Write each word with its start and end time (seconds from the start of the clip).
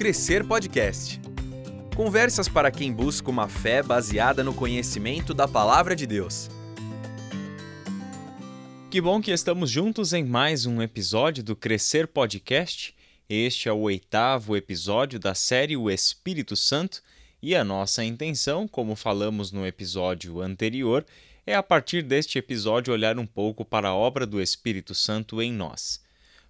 Crescer 0.00 0.46
Podcast. 0.46 1.20
Conversas 1.94 2.48
para 2.48 2.70
quem 2.70 2.90
busca 2.90 3.28
uma 3.28 3.46
fé 3.46 3.82
baseada 3.82 4.42
no 4.42 4.54
conhecimento 4.54 5.34
da 5.34 5.46
palavra 5.46 5.94
de 5.94 6.06
Deus. 6.06 6.48
Que 8.90 8.98
bom 8.98 9.20
que 9.20 9.30
estamos 9.30 9.70
juntos 9.70 10.14
em 10.14 10.24
mais 10.24 10.64
um 10.64 10.80
episódio 10.80 11.44
do 11.44 11.54
Crescer 11.54 12.06
Podcast. 12.06 12.96
Este 13.28 13.68
é 13.68 13.72
o 13.74 13.80
oitavo 13.80 14.56
episódio 14.56 15.18
da 15.18 15.34
série 15.34 15.76
O 15.76 15.90
Espírito 15.90 16.56
Santo 16.56 17.02
e 17.42 17.54
a 17.54 17.62
nossa 17.62 18.02
intenção, 18.02 18.66
como 18.66 18.96
falamos 18.96 19.52
no 19.52 19.66
episódio 19.66 20.40
anterior, 20.40 21.04
é 21.46 21.54
a 21.54 21.62
partir 21.62 22.02
deste 22.02 22.38
episódio 22.38 22.94
olhar 22.94 23.18
um 23.18 23.26
pouco 23.26 23.66
para 23.66 23.90
a 23.90 23.94
obra 23.94 24.26
do 24.26 24.40
Espírito 24.40 24.94
Santo 24.94 25.42
em 25.42 25.52
nós. 25.52 26.00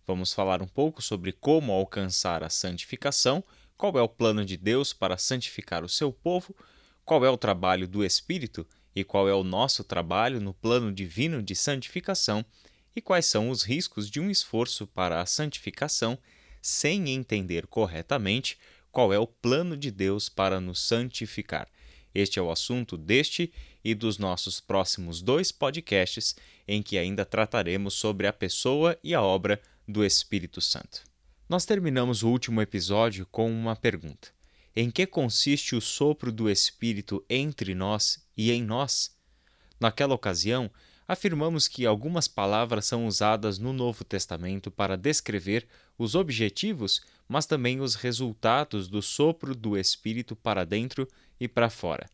Vamos 0.07 0.33
falar 0.33 0.63
um 0.63 0.67
pouco 0.67 1.03
sobre 1.03 1.33
como 1.33 1.73
alcançar 1.73 2.43
a 2.43 2.51
santificação, 2.51 3.45
qual 3.77 3.97
é 3.99 4.03
o 4.03 4.09
plano 4.09 4.45
de 4.45 4.57
Deus 4.57 4.93
para 4.93 5.17
santificar 5.17 5.85
o 5.85 5.89
seu 5.89 6.13
povo, 6.13 6.55
qual 7.05 7.25
é 7.25 7.31
o 7.31 7.37
trabalho 7.37 7.89
do 7.89 8.05
Espírito 8.05 8.67
e 8.95 9.05
qual 9.05 9.29
é 9.29 9.35
o 9.35 9.45
nosso 9.45 9.83
trabalho 9.85 10.41
no 10.41 10.53
plano 10.53 10.93
divino 10.93 11.43
de 11.43 11.55
santificação 11.55 12.45
e 12.95 13.01
quais 13.01 13.27
são 13.27 13.51
os 13.51 13.63
riscos 13.63 14.11
de 14.11 14.21
um 14.21 14.31
esforço 14.31 14.87
para 14.87 15.21
a 15.21 15.27
santificação 15.27 16.19
sem 16.61 17.11
entender 17.11 17.67
corretamente 17.67 18.59
qual 18.91 19.13
é 19.13 19.19
o 19.19 19.27
plano 19.27 19.77
de 19.77 19.91
Deus 19.91 20.29
para 20.29 20.61
nos 20.61 20.81
santificar. 20.81 21.69
Este 22.15 22.39
é 22.39 22.43
o 22.43 22.51
assunto 22.51 22.97
deste 22.97 23.53
e 23.85 23.95
dos 23.95 24.19
nossos 24.19 24.61
próximos 24.61 25.23
dois 25.23 25.53
podcasts, 25.53 26.35
em 26.67 26.83
que 26.83 26.99
ainda 26.99 27.25
trataremos 27.25 27.95
sobre 27.95 28.27
a 28.27 28.33
pessoa 28.33 28.99
e 29.03 29.15
a 29.15 29.23
obra 29.23 29.63
do 29.91 30.05
Espírito 30.05 30.61
Santo. 30.61 31.03
Nós 31.49 31.65
terminamos 31.65 32.23
o 32.23 32.29
último 32.29 32.63
episódio 32.63 33.27
com 33.27 33.51
uma 33.51 33.75
pergunta: 33.75 34.29
Em 34.75 34.91
que 34.91 35.07
consiste 35.07 35.75
o 35.75 35.81
sopro 35.81 36.31
do 36.31 36.49
Espírito 36.49 37.25
entre 37.29 37.75
nós 37.75 38.25
e 38.37 38.53
em 38.53 38.63
nós? 38.63 39.15
Naquela 39.81 40.15
ocasião, 40.15 40.71
afirmamos 41.09 41.67
que 41.67 41.85
algumas 41.85 42.29
palavras 42.29 42.87
são 42.87 43.07
usadas 43.07 43.59
no 43.59 43.73
Novo 43.73 44.05
Testamento 44.05 44.71
para 44.71 44.97
descrever 44.97 45.67
os 45.99 46.15
objetivos, 46.15 47.01
mas 47.27 47.47
também 47.47 47.81
os 47.81 47.97
resultados 47.97 48.87
do 48.87 49.03
sopro 49.03 49.55
do 49.55 49.77
Espírito 49.77 50.37
para 50.37 50.65
dentro 50.65 51.09
e 51.41 51.49
para 51.49 51.69
fora. 51.69 52.09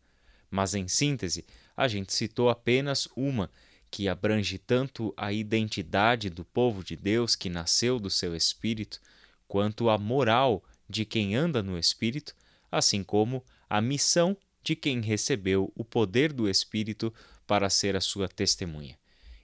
Mas, 0.49 0.73
em 0.73 0.87
síntese, 0.87 1.45
a 1.75 1.87
gente 1.87 2.11
citou 2.11 2.49
apenas 2.49 3.07
uma, 3.15 3.51
que 3.89 4.07
abrange 4.07 4.57
tanto 4.57 5.13
a 5.15 5.31
identidade 5.31 6.29
do 6.29 6.43
povo 6.43 6.83
de 6.83 6.95
Deus 6.95 7.35
que 7.35 7.49
nasceu 7.49 7.99
do 7.99 8.09
seu 8.09 8.35
Espírito, 8.35 8.99
quanto 9.47 9.89
a 9.89 9.97
moral 9.97 10.63
de 10.89 11.05
quem 11.05 11.35
anda 11.35 11.63
no 11.63 11.77
Espírito, 11.77 12.35
assim 12.71 13.03
como 13.03 13.43
a 13.69 13.81
missão 13.81 14.37
de 14.63 14.75
quem 14.75 15.01
recebeu 15.01 15.71
o 15.75 15.83
poder 15.83 16.33
do 16.33 16.49
Espírito 16.49 17.13
para 17.45 17.69
ser 17.69 17.95
a 17.95 18.01
sua 18.01 18.27
testemunha. 18.27 18.97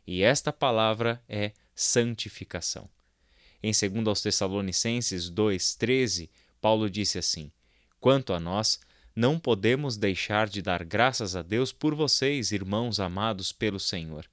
E 0.06 0.22
esta 0.22 0.52
palavra 0.52 1.24
é 1.28 1.54
santificação. 1.74 2.90
Em 3.62 3.72
2 3.72 4.08
aos 4.08 4.22
Tessalonicenses 4.22 5.30
2:13, 5.30 6.30
Paulo 6.60 6.90
disse 6.90 7.18
assim: 7.18 7.50
Quanto 8.00 8.34
a 8.34 8.40
nós, 8.40 8.82
não 9.16 9.40
podemos 9.40 9.96
deixar 9.96 10.48
de 10.50 10.62
dar 10.62 10.84
graças 10.84 11.36
a 11.36 11.42
Deus 11.42 11.72
por 11.72 11.94
vocês, 11.94 12.52
irmãos 12.52 13.00
amados 13.00 13.52
pelo 13.52 13.80
Senhor. 13.80 14.26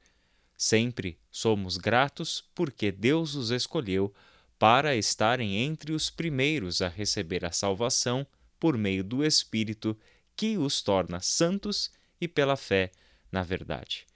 Sempre 0.56 1.18
somos 1.30 1.76
gratos 1.76 2.44
porque 2.54 2.90
Deus 2.90 3.34
os 3.34 3.50
escolheu 3.50 4.12
para 4.58 4.96
estarem 4.96 5.56
entre 5.56 5.92
os 5.92 6.10
primeiros 6.10 6.82
a 6.82 6.88
receber 6.88 7.44
a 7.44 7.52
salvação 7.52 8.26
por 8.58 8.76
meio 8.76 9.02
do 9.02 9.24
Espírito 9.24 9.96
que 10.36 10.56
os 10.58 10.82
torna 10.82 11.20
santos 11.20 11.90
e 12.20 12.28
pela 12.28 12.56
fé 12.56 12.90
na 13.30 13.42
verdade. 13.42 14.06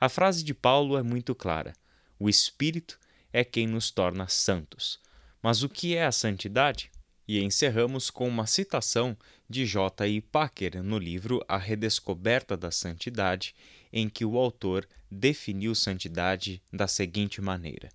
A 0.00 0.08
frase 0.08 0.42
de 0.42 0.54
Paulo 0.54 0.96
é 0.96 1.02
muito 1.02 1.34
clara: 1.34 1.72
o 2.18 2.28
Espírito 2.28 2.98
é 3.32 3.44
quem 3.44 3.66
nos 3.66 3.90
torna 3.90 4.28
santos. 4.28 5.00
Mas 5.42 5.62
o 5.62 5.68
que 5.68 5.94
é 5.94 6.06
a 6.06 6.12
santidade? 6.12 6.90
E 7.26 7.40
encerramos 7.40 8.10
com 8.10 8.28
uma 8.28 8.46
citação 8.46 9.16
de 9.48 9.64
J. 9.64 10.06
I. 10.06 10.20
Packer 10.20 10.82
no 10.82 10.98
livro 10.98 11.44
A 11.48 11.56
Redescoberta 11.56 12.56
da 12.56 12.70
Santidade, 12.70 13.54
em 13.92 14.08
que 14.08 14.24
o 14.24 14.36
autor 14.36 14.86
definiu 15.10 15.74
santidade 15.74 16.62
da 16.72 16.86
seguinte 16.86 17.40
maneira: 17.40 17.88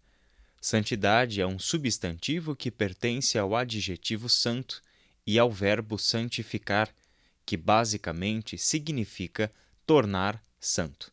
Santidade 0.62 1.41
é 1.41 1.47
um 1.47 1.59
substantivo 1.59 2.56
que 2.56 2.72
pertence 2.72 3.38
ao 3.38 3.56
adjetivo 3.56 4.28
santo 4.28 4.84
e 5.25 5.38
ao 5.38 5.51
verbo 5.51 5.97
santificar, 5.97 6.90
que 7.46 7.56
basicamente 7.56 8.57
significa 8.57 9.51
tornar 9.85 10.44
santo. 10.59 11.11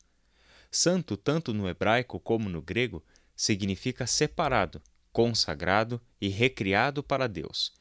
Santo, 0.70 1.16
tanto 1.16 1.54
no 1.54 1.68
hebraico 1.68 2.18
como 2.18 2.48
no 2.48 2.60
grego, 2.60 3.04
significa 3.34 4.06
separado, 4.06 4.82
consagrado 5.12 6.00
e 6.20 6.28
recriado 6.28 7.02
para 7.02 7.26
Deus. 7.26 7.72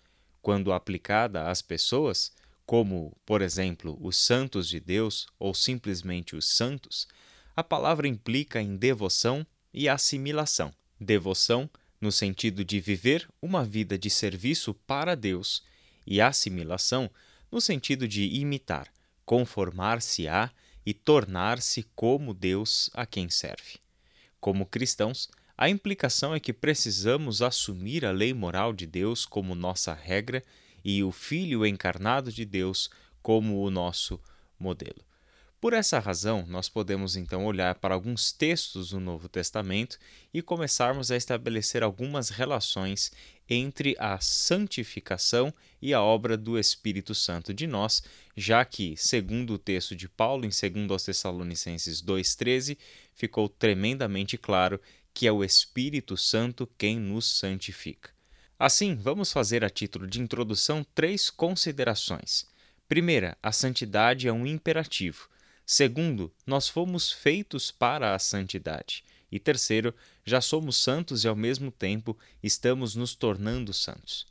Quando 0.46 0.72
aplicada 0.72 1.50
às 1.50 1.64
pessoas, 1.64 2.32
como, 2.68 3.18
por 3.26 3.42
exemplo, 3.42 3.98
os 4.00 4.16
santos 4.16 4.70
de 4.70 4.80
Deus 4.80 5.26
ou 5.40 5.56
simplesmente 5.56 6.36
os 6.36 6.48
santos, 6.48 7.08
a 7.56 7.64
palavra 7.64 8.08
implica 8.08 8.62
em 8.62 8.76
devoção 8.78 9.44
e 9.74 9.90
assimilação. 9.90 10.72
Devoção 11.00 11.68
no 12.00 12.12
sentido 12.12 12.64
de 12.64 12.80
viver 12.80 13.28
uma 13.42 13.66
vida 13.66 13.98
de 13.98 14.08
serviço 14.08 14.76
para 14.86 15.16
Deus, 15.16 15.64
e 16.06 16.22
assimilação 16.22 17.10
no 17.52 17.60
sentido 17.60 18.08
de 18.08 18.26
imitar, 18.26 18.94
conformar-se 19.26 20.28
a 20.28 20.52
e 20.86 20.94
tornar-se 20.94 21.82
como 21.96 22.36
Deus 22.36 22.92
a 22.94 23.08
quem 23.08 23.32
serve. 23.32 23.80
Como 24.40 24.68
cristãos, 24.68 25.28
a 25.58 25.70
implicação 25.70 26.36
é 26.36 26.40
que 26.40 26.52
precisamos 26.52 27.42
assumir 27.42 28.06
a 28.06 28.12
lei 28.12 28.34
moral 28.34 28.74
de 28.74 28.86
Deus 28.86 29.26
como 29.26 29.56
nossa 29.56 29.94
regra 29.94 30.44
e 30.84 31.02
o 31.04 31.12
Filho 31.12 31.66
encarnado 31.66 32.32
de 32.32 32.44
Deus 32.44 32.90
como 33.22 33.62
o 33.62 33.72
nosso 33.72 34.20
modelo. 34.60 35.04
Por 35.66 35.74
essa 35.74 35.98
razão, 35.98 36.46
nós 36.48 36.70
podemos 36.70 37.16
então 37.16 37.46
olhar 37.46 37.74
para 37.76 37.96
alguns 37.96 38.32
textos 38.32 38.90
do 38.90 39.00
Novo 39.00 39.28
Testamento 39.28 39.98
e 40.32 40.42
começarmos 40.42 41.10
a 41.10 41.16
estabelecer 41.16 41.82
algumas 41.82 42.30
relações 42.30 43.12
entre 43.50 43.96
a 43.98 44.20
santificação 44.20 45.52
e 45.82 45.92
a 45.92 46.04
obra 46.04 46.38
do 46.38 46.60
Espírito 46.60 47.16
Santo 47.16 47.54
de 47.54 47.66
nós, 47.66 48.04
já 48.36 48.64
que, 48.64 48.96
segundo 48.96 49.54
o 49.54 49.58
texto 49.58 49.96
de 49.96 50.08
Paulo 50.08 50.46
em 50.46 50.50
2 50.50 51.04
Tessalonicenses 51.04 52.00
2,13, 52.00 52.78
ficou 53.16 53.50
tremendamente 53.50 54.38
claro 54.38 54.80
que 55.16 55.26
é 55.26 55.32
o 55.32 55.46
Espírito 55.46 56.18
Santo 56.18 56.70
quem 56.78 57.00
nos 57.00 57.40
santifica. 57.40 58.12
Assim, 58.60 58.96
vamos 58.96 59.32
fazer 59.32 59.64
a 59.64 59.70
título 59.70 60.06
de 60.06 60.20
introdução 60.20 60.86
três 60.94 61.30
considerações. 61.30 62.46
Primeira, 62.86 63.38
a 63.42 63.54
santidade 63.54 64.28
é 64.28 64.34
um 64.34 64.46
imperativo. 64.46 65.30
Segundo, 65.66 66.34
nós 66.46 66.68
fomos 66.68 67.14
feitos 67.14 67.72
para 67.72 68.14
a 68.14 68.20
santidade. 68.20 69.06
E 69.32 69.40
terceiro, 69.40 69.96
já 70.26 70.42
somos 70.42 70.76
santos 70.76 71.24
e 71.24 71.30
ao 71.30 71.36
mesmo 71.36 71.72
tempo 71.72 72.20
estamos 72.44 72.94
nos 72.94 73.16
tornando 73.16 73.74
santos. 73.74 74.28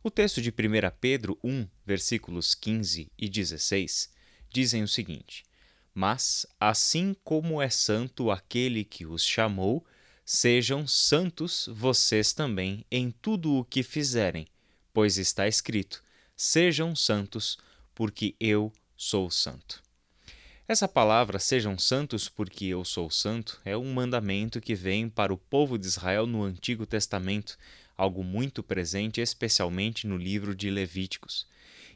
O 0.00 0.12
texto 0.12 0.40
de 0.40 0.50
1 0.50 0.52
Pedro 1.00 1.36
1, 1.42 1.66
versículos 1.84 2.54
15 2.54 3.10
e 3.18 3.28
16 3.28 4.10
dizem 4.48 4.84
o 4.84 4.88
seguinte: 4.88 5.44
Mas, 5.92 6.46
assim 6.60 7.16
como 7.24 7.60
é 7.60 7.68
santo 7.68 8.30
aquele 8.30 8.84
que 8.84 9.04
os 9.04 9.24
chamou, 9.24 9.84
sejam 10.24 10.86
santos 10.86 11.68
vocês 11.72 12.32
também 12.32 12.84
em 12.90 13.10
tudo 13.10 13.54
o 13.54 13.64
que 13.64 13.82
fizerem, 13.82 14.46
pois 14.92 15.18
está 15.18 15.46
escrito: 15.46 16.02
Sejam 16.36 16.96
santos, 16.96 17.58
porque 17.94 18.34
eu 18.40 18.72
sou 18.96 19.30
santo. 19.30 19.82
Essa 20.66 20.88
palavra, 20.88 21.38
sejam 21.38 21.78
santos 21.78 22.26
porque 22.26 22.64
eu 22.64 22.86
sou 22.86 23.10
santo, 23.10 23.60
é 23.66 23.76
um 23.76 23.92
mandamento 23.92 24.62
que 24.62 24.74
vem 24.74 25.10
para 25.10 25.32
o 25.32 25.36
povo 25.36 25.76
de 25.76 25.86
Israel 25.86 26.26
no 26.26 26.42
Antigo 26.42 26.86
Testamento, 26.86 27.58
algo 27.96 28.24
muito 28.24 28.62
presente, 28.62 29.20
especialmente 29.20 30.06
no 30.06 30.16
livro 30.16 30.54
de 30.54 30.70
Levíticos. 30.70 31.46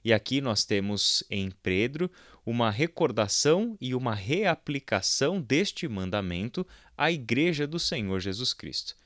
E 0.05 0.13
aqui 0.13 0.41
nós 0.41 0.65
temos 0.65 1.25
em 1.31 1.51
Pedro 1.63 2.11
uma 2.45 2.71
recordação 2.71 3.77
e 3.81 3.95
uma 3.95 4.15
reaplicação 4.15 5.41
deste 5.41 5.87
mandamento 5.87 6.67
à 6.97 7.13
Igreja 7.13 7.67
do 7.67 7.79
Senhor 7.79 8.21
Jesus 8.21 8.53
Cristo. 8.53 8.97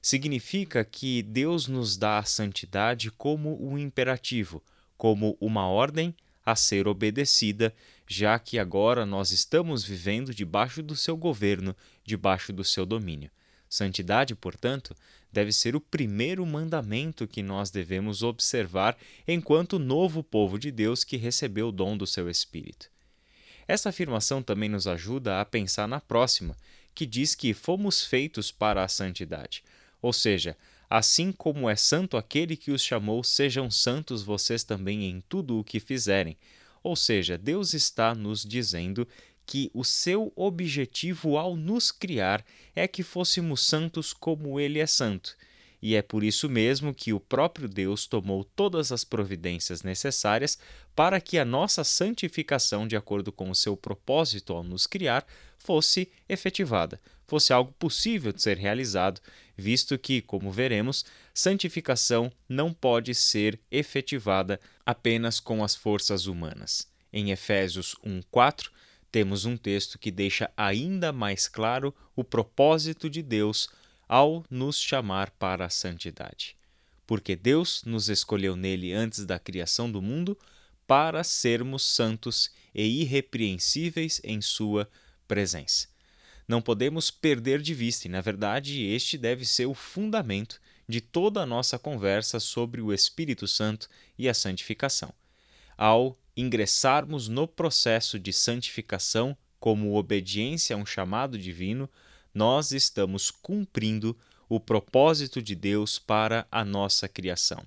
Significa 0.00 0.84
que 0.84 1.22
Deus 1.22 1.66
nos 1.66 1.96
dá 1.96 2.18
a 2.18 2.24
santidade 2.24 3.10
como 3.10 3.62
um 3.64 3.76
imperativo, 3.76 4.62
como 4.96 5.36
uma 5.40 5.66
ordem 5.68 6.14
a 6.44 6.56
ser 6.56 6.88
obedecida, 6.88 7.74
já 8.06 8.38
que 8.38 8.58
agora 8.58 9.04
nós 9.04 9.32
estamos 9.32 9.84
vivendo 9.84 10.34
debaixo 10.34 10.82
do 10.82 10.96
seu 10.96 11.16
governo, 11.16 11.76
debaixo 12.04 12.52
do 12.52 12.64
seu 12.64 12.86
domínio. 12.86 13.30
Santidade, 13.68 14.34
portanto, 14.34 14.96
deve 15.32 15.52
ser 15.52 15.76
o 15.76 15.80
primeiro 15.80 16.44
mandamento 16.46 17.26
que 17.26 17.42
nós 17.42 17.70
devemos 17.70 18.22
observar 18.22 18.96
enquanto 19.26 19.78
novo 19.78 20.22
povo 20.22 20.58
de 20.58 20.70
Deus 20.70 21.04
que 21.04 21.16
recebeu 21.16 21.68
o 21.68 21.72
dom 21.72 21.96
do 21.96 22.06
seu 22.06 22.28
Espírito. 22.28 22.90
Essa 23.66 23.90
afirmação 23.90 24.42
também 24.42 24.68
nos 24.68 24.86
ajuda 24.86 25.40
a 25.40 25.44
pensar 25.44 25.86
na 25.86 26.00
próxima, 26.00 26.56
que 26.94 27.04
diz 27.04 27.34
que 27.34 27.52
fomos 27.52 28.02
feitos 28.02 28.50
para 28.50 28.82
a 28.82 28.88
santidade. 28.88 29.62
Ou 30.00 30.12
seja, 30.12 30.56
assim 30.88 31.30
como 31.30 31.68
é 31.68 31.76
santo 31.76 32.16
aquele 32.16 32.56
que 32.56 32.70
os 32.70 32.82
chamou, 32.82 33.22
sejam 33.22 33.70
santos 33.70 34.22
vocês 34.22 34.64
também 34.64 35.04
em 35.04 35.22
tudo 35.28 35.58
o 35.58 35.64
que 35.64 35.78
fizerem. 35.78 36.36
Ou 36.82 36.96
seja, 36.96 37.36
Deus 37.36 37.74
está 37.74 38.14
nos 38.14 38.42
dizendo 38.42 39.06
que 39.48 39.70
o 39.72 39.82
seu 39.82 40.30
objetivo 40.36 41.38
ao 41.38 41.56
nos 41.56 41.90
criar 41.90 42.44
é 42.76 42.86
que 42.86 43.02
fôssemos 43.02 43.62
santos 43.62 44.12
como 44.12 44.60
ele 44.60 44.78
é 44.78 44.86
santo. 44.86 45.34
E 45.80 45.94
é 45.94 46.02
por 46.02 46.22
isso 46.22 46.50
mesmo 46.50 46.92
que 46.92 47.14
o 47.14 47.20
próprio 47.20 47.66
Deus 47.66 48.06
tomou 48.06 48.44
todas 48.44 48.92
as 48.92 49.04
providências 49.04 49.82
necessárias 49.82 50.58
para 50.94 51.18
que 51.18 51.38
a 51.38 51.46
nossa 51.46 51.82
santificação, 51.82 52.86
de 52.86 52.94
acordo 52.94 53.32
com 53.32 53.48
o 53.48 53.54
seu 53.54 53.74
propósito 53.74 54.52
ao 54.52 54.62
nos 54.62 54.86
criar, 54.86 55.26
fosse 55.56 56.10
efetivada, 56.28 57.00
fosse 57.26 57.50
algo 57.50 57.72
possível 57.78 58.34
de 58.34 58.42
ser 58.42 58.58
realizado, 58.58 59.18
visto 59.56 59.98
que, 59.98 60.20
como 60.20 60.52
veremos, 60.52 61.06
santificação 61.32 62.30
não 62.46 62.70
pode 62.70 63.14
ser 63.14 63.58
efetivada 63.70 64.60
apenas 64.84 65.40
com 65.40 65.64
as 65.64 65.74
forças 65.74 66.26
humanas. 66.26 66.86
Em 67.10 67.30
Efésios 67.30 67.96
1:4, 68.04 68.70
temos 69.10 69.44
um 69.44 69.56
texto 69.56 69.98
que 69.98 70.10
deixa 70.10 70.50
ainda 70.56 71.12
mais 71.12 71.48
claro 71.48 71.94
o 72.14 72.22
propósito 72.22 73.08
de 73.08 73.22
Deus 73.22 73.68
ao 74.08 74.44
nos 74.50 74.78
chamar 74.78 75.30
para 75.30 75.66
a 75.66 75.70
santidade. 75.70 76.56
Porque 77.06 77.34
Deus 77.34 77.82
nos 77.84 78.08
escolheu 78.08 78.54
nele 78.54 78.92
antes 78.92 79.24
da 79.24 79.38
criação 79.38 79.90
do 79.90 80.02
mundo 80.02 80.38
para 80.86 81.22
sermos 81.24 81.82
santos 81.82 82.50
e 82.74 83.02
irrepreensíveis 83.02 84.20
em 84.24 84.40
Sua 84.40 84.88
presença. 85.26 85.88
Não 86.46 86.62
podemos 86.62 87.10
perder 87.10 87.60
de 87.60 87.74
vista, 87.74 88.06
e 88.06 88.10
na 88.10 88.22
verdade, 88.22 88.82
este 88.82 89.18
deve 89.18 89.44
ser 89.44 89.66
o 89.66 89.74
fundamento 89.74 90.58
de 90.88 91.02
toda 91.02 91.42
a 91.42 91.46
nossa 91.46 91.78
conversa 91.78 92.40
sobre 92.40 92.80
o 92.80 92.92
Espírito 92.92 93.46
Santo 93.46 93.88
e 94.18 94.28
a 94.28 94.32
santificação. 94.32 95.12
Ao 95.76 96.18
ingressarmos 96.40 97.26
no 97.26 97.48
processo 97.48 98.16
de 98.16 98.32
santificação 98.32 99.36
como 99.58 99.96
obediência 99.96 100.76
a 100.76 100.78
um 100.78 100.86
chamado 100.86 101.36
divino, 101.36 101.90
nós 102.32 102.70
estamos 102.70 103.28
cumprindo 103.28 104.16
o 104.48 104.60
propósito 104.60 105.42
de 105.42 105.56
Deus 105.56 105.98
para 105.98 106.46
a 106.48 106.64
nossa 106.64 107.08
criação. 107.08 107.66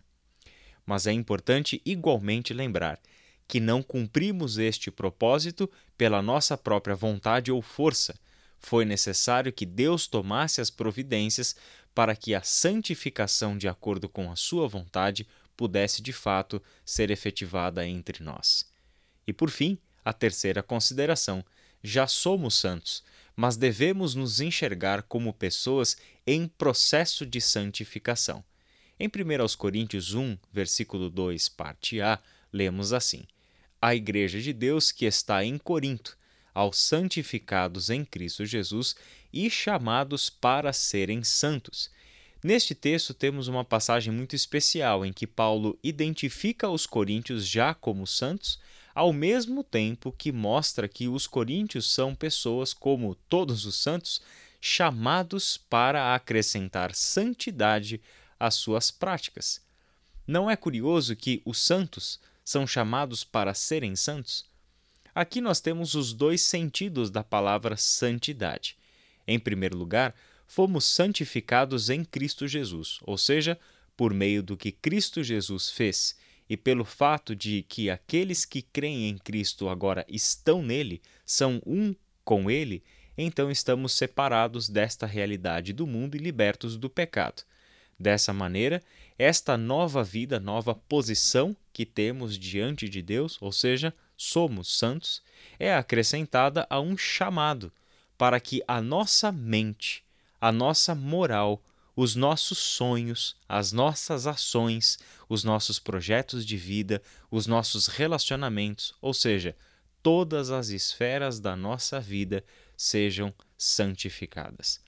Mas 0.86 1.06
é 1.06 1.12
importante 1.12 1.82
igualmente 1.86 2.54
lembrar 2.54 2.98
que 3.46 3.60
não 3.60 3.84
cumprimos 3.84 4.58
este 4.58 4.90
propósito 4.90 5.70
pela 5.98 6.22
nossa 6.22 6.58
própria 6.58 6.96
vontade 6.96 7.52
ou 7.52 7.62
força. 7.62 8.18
Foi 8.58 8.86
necessário 8.86 9.52
que 9.52 9.66
Deus 9.66 10.08
tomasse 10.08 10.62
as 10.62 10.70
providências 10.70 11.58
para 11.94 12.16
que 12.16 12.34
a 12.34 12.42
santificação 12.42 13.58
de 13.58 13.68
acordo 13.68 14.08
com 14.08 14.32
a 14.32 14.38
sua 14.38 14.66
vontade 14.66 15.28
pudesse 15.62 16.02
de 16.02 16.12
fato 16.12 16.60
ser 16.84 17.12
efetivada 17.12 17.88
entre 17.88 18.24
nós. 18.24 18.66
E 19.28 19.32
por 19.32 19.52
fim, 19.52 19.78
a 20.04 20.12
terceira 20.12 20.64
consideração: 20.64 21.46
já 21.84 22.08
somos 22.08 22.56
santos, 22.56 23.04
mas 23.36 23.58
devemos 23.58 24.16
nos 24.16 24.42
enxergar 24.42 25.04
como 25.04 25.32
pessoas 25.32 25.98
em 26.26 26.48
processo 26.48 27.28
de 27.28 27.40
santificação. 27.40 28.44
Em 29.00 29.08
1 29.08 29.56
Coríntios 29.56 30.16
1, 30.16 30.36
versículo 30.52 31.12
2, 31.12 31.50
parte 31.50 32.02
A, 32.02 32.18
lemos 32.52 32.92
assim: 32.92 33.24
A 33.80 33.94
Igreja 33.94 34.42
de 34.42 34.54
Deus 34.54 34.92
que 34.92 35.06
está 35.06 35.46
em 35.46 35.60
Corinto, 35.60 36.18
aos 36.56 36.80
santificados 36.80 37.92
em 37.92 38.04
Cristo 38.04 38.48
Jesus 38.48 38.96
e 39.32 39.48
chamados 39.48 40.28
para 40.28 40.74
serem 40.74 41.24
santos 41.24 41.92
Neste 42.44 42.74
texto 42.74 43.14
temos 43.14 43.48
uma 43.48 43.64
passagem 43.64 44.12
muito 44.12 44.36
especial 44.36 45.06
em 45.06 45.14
que 45.14 45.28
Paulo 45.28 45.78
identifica 45.84 46.70
os 46.70 46.88
coríntios 46.88 47.46
já 47.48 47.74
como 47.76 48.08
santos, 48.08 48.60
ao 48.96 49.14
mesmo 49.14 49.64
tempo 49.64 50.12
que 50.12 50.32
mostra 50.32 50.88
que 50.88 51.08
os 51.08 51.28
coríntios 51.28 51.92
são 51.92 52.16
pessoas 52.16 52.74
como 52.74 53.14
todos 53.30 53.66
os 53.66 53.76
santos, 53.76 54.22
chamados 54.60 55.56
para 55.56 56.16
acrescentar 56.16 56.96
santidade 56.96 58.02
às 58.40 58.56
suas 58.56 58.90
práticas. 58.90 59.62
Não 60.26 60.50
é 60.50 60.56
curioso 60.56 61.16
que 61.16 61.42
os 61.46 61.62
santos 61.62 62.20
são 62.44 62.66
chamados 62.66 63.24
para 63.24 63.54
serem 63.54 63.96
santos? 63.96 64.46
Aqui 65.14 65.42
nós 65.42 65.60
temos 65.60 65.94
os 65.94 66.12
dois 66.12 66.42
sentidos 66.42 67.12
da 67.12 67.24
palavra 67.24 67.78
santidade. 67.78 68.78
Em 69.28 69.40
primeiro 69.40 69.78
lugar, 69.78 70.16
fomos 70.52 70.84
santificados 70.84 71.90
em 71.90 72.04
Cristo 72.04 72.46
Jesus, 72.46 73.00
ou 73.04 73.18
seja, 73.18 73.58
por 73.96 74.14
meio 74.14 74.44
do 74.44 74.58
que 74.58 74.70
Cristo 74.70 75.24
Jesus 75.24 75.70
fez 75.70 76.14
e 76.50 76.58
pelo 76.58 76.84
fato 76.84 77.34
de 77.34 77.64
que 77.70 77.90
aqueles 77.90 78.44
que 78.44 78.62
creem 78.62 79.08
em 79.08 79.18
Cristo 79.18 79.70
agora 79.70 80.06
estão 80.10 80.62
nele, 80.62 81.02
são 81.26 81.62
um 81.66 81.96
com 82.26 82.52
ele, 82.52 82.84
então 83.18 83.50
estamos 83.50 83.94
separados 83.94 84.68
desta 84.68 85.06
realidade 85.06 85.72
do 85.72 85.88
mundo 85.88 86.16
e 86.16 86.20
libertos 86.20 86.76
do 86.76 86.90
pecado. 86.90 87.44
Dessa 87.98 88.34
maneira, 88.34 88.84
esta 89.18 89.56
nova 89.56 90.04
vida, 90.04 90.38
nova 90.38 90.76
posição 90.76 91.56
que 91.72 91.86
temos 91.86 92.38
diante 92.38 92.90
de 92.90 93.02
Deus, 93.02 93.38
ou 93.40 93.54
seja, 93.54 93.94
somos 94.18 94.78
santos, 94.78 95.24
é 95.58 95.74
acrescentada 95.74 96.68
a 96.70 96.82
um 96.82 96.98
chamado 96.98 97.72
para 98.18 98.38
que 98.38 98.62
a 98.68 98.82
nossa 98.82 99.32
mente 99.32 100.04
a 100.42 100.52
nossa 100.52 100.96
moral, 100.96 101.64
os 101.96 102.16
nossos 102.16 102.58
sonhos, 102.58 103.36
as 103.48 103.72
nossas 103.72 104.26
ações, 104.26 104.98
os 105.30 105.44
nossos 105.44 105.78
projetos 105.78 106.44
de 106.44 106.58
vida, 106.58 107.00
os 107.30 107.46
nossos 107.46 107.86
relacionamentos, 107.86 108.96
ou 109.00 109.14
seja, 109.14 109.56
todas 110.02 110.50
as 110.50 110.70
esferas 110.70 111.40
da 111.40 111.56
nossa 111.56 112.00
vida 112.00 112.44
sejam 112.76 113.32
santificadas. 113.56 114.82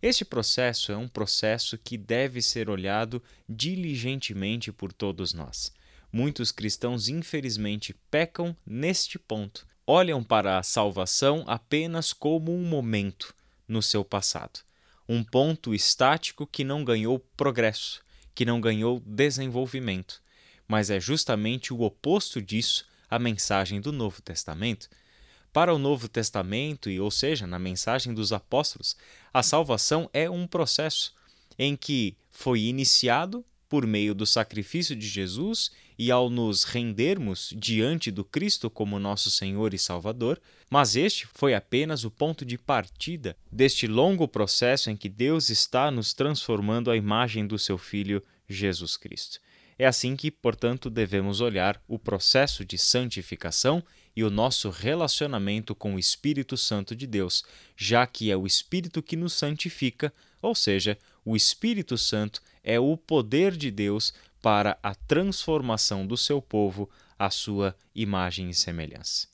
Este 0.00 0.24
processo 0.24 0.90
é 0.90 0.96
um 0.96 1.08
processo 1.08 1.76
que 1.76 1.98
deve 1.98 2.40
ser 2.40 2.70
olhado 2.70 3.22
diligentemente 3.46 4.72
por 4.72 4.90
todos 4.90 5.34
nós. 5.34 5.70
Muitos 6.10 6.50
cristãos, 6.50 7.10
infelizmente, 7.10 7.94
pecam 8.10 8.56
neste 8.64 9.18
ponto. 9.18 9.66
Olham 9.86 10.24
para 10.24 10.56
a 10.56 10.62
salvação 10.62 11.44
apenas 11.46 12.14
como 12.14 12.54
um 12.54 12.64
momento 12.64 13.34
no 13.66 13.82
seu 13.82 14.02
passado 14.02 14.67
um 15.08 15.24
ponto 15.24 15.74
estático 15.74 16.46
que 16.46 16.62
não 16.62 16.84
ganhou 16.84 17.18
progresso, 17.36 18.02
que 18.34 18.44
não 18.44 18.60
ganhou 18.60 19.00
desenvolvimento. 19.06 20.22
Mas 20.66 20.90
é 20.90 21.00
justamente 21.00 21.72
o 21.72 21.80
oposto 21.80 22.42
disso 22.42 22.86
a 23.10 23.18
mensagem 23.18 23.80
do 23.80 23.90
Novo 23.90 24.20
Testamento. 24.20 24.88
Para 25.52 25.74
o 25.74 25.78
Novo 25.78 26.08
Testamento, 26.08 26.90
e 26.90 27.00
ou 27.00 27.10
seja, 27.10 27.46
na 27.46 27.58
mensagem 27.58 28.12
dos 28.12 28.32
apóstolos, 28.32 28.96
a 29.32 29.42
salvação 29.42 30.10
é 30.12 30.28
um 30.28 30.46
processo 30.46 31.14
em 31.58 31.74
que 31.74 32.16
foi 32.30 32.60
iniciado 32.60 33.44
por 33.68 33.86
meio 33.86 34.14
do 34.14 34.26
sacrifício 34.26 34.94
de 34.94 35.06
Jesus 35.08 35.70
e 35.98 36.12
ao 36.12 36.30
nos 36.30 36.62
rendermos 36.62 37.52
diante 37.56 38.10
do 38.10 38.24
Cristo 38.24 38.70
como 38.70 39.00
nosso 39.00 39.30
Senhor 39.30 39.74
e 39.74 39.78
Salvador, 39.78 40.40
mas 40.70 40.94
este 40.94 41.26
foi 41.34 41.54
apenas 41.54 42.04
o 42.04 42.10
ponto 42.10 42.44
de 42.44 42.56
partida 42.56 43.36
deste 43.50 43.86
longo 43.86 44.28
processo 44.28 44.90
em 44.90 44.96
que 44.96 45.08
Deus 45.08 45.50
está 45.50 45.90
nos 45.90 46.14
transformando 46.14 46.90
à 46.90 46.96
imagem 46.96 47.46
do 47.46 47.58
seu 47.58 47.76
Filho 47.76 48.22
Jesus 48.48 48.96
Cristo. 48.96 49.40
É 49.78 49.86
assim 49.86 50.16
que, 50.16 50.30
portanto, 50.30 50.90
devemos 50.90 51.40
olhar 51.40 51.80
o 51.86 51.98
processo 51.98 52.64
de 52.64 52.76
santificação 52.76 53.82
e 54.14 54.24
o 54.24 54.30
nosso 54.30 54.70
relacionamento 54.70 55.74
com 55.74 55.94
o 55.94 55.98
Espírito 55.98 56.56
Santo 56.56 56.96
de 56.96 57.06
Deus, 57.06 57.44
já 57.76 58.04
que 58.04 58.30
é 58.30 58.36
o 58.36 58.46
Espírito 58.46 59.00
que 59.00 59.14
nos 59.14 59.32
santifica, 59.32 60.12
ou 60.42 60.54
seja, 60.54 60.98
o 61.24 61.36
Espírito 61.36 61.96
Santo 61.96 62.42
é 62.64 62.80
o 62.80 62.96
poder 62.96 63.56
de 63.56 63.70
Deus 63.70 64.12
para 64.40 64.78
a 64.82 64.94
transformação 64.94 66.06
do 66.06 66.16
seu 66.16 66.40
povo 66.40 66.88
à 67.18 67.30
sua 67.30 67.76
imagem 67.94 68.50
e 68.50 68.54
semelhança. 68.54 69.28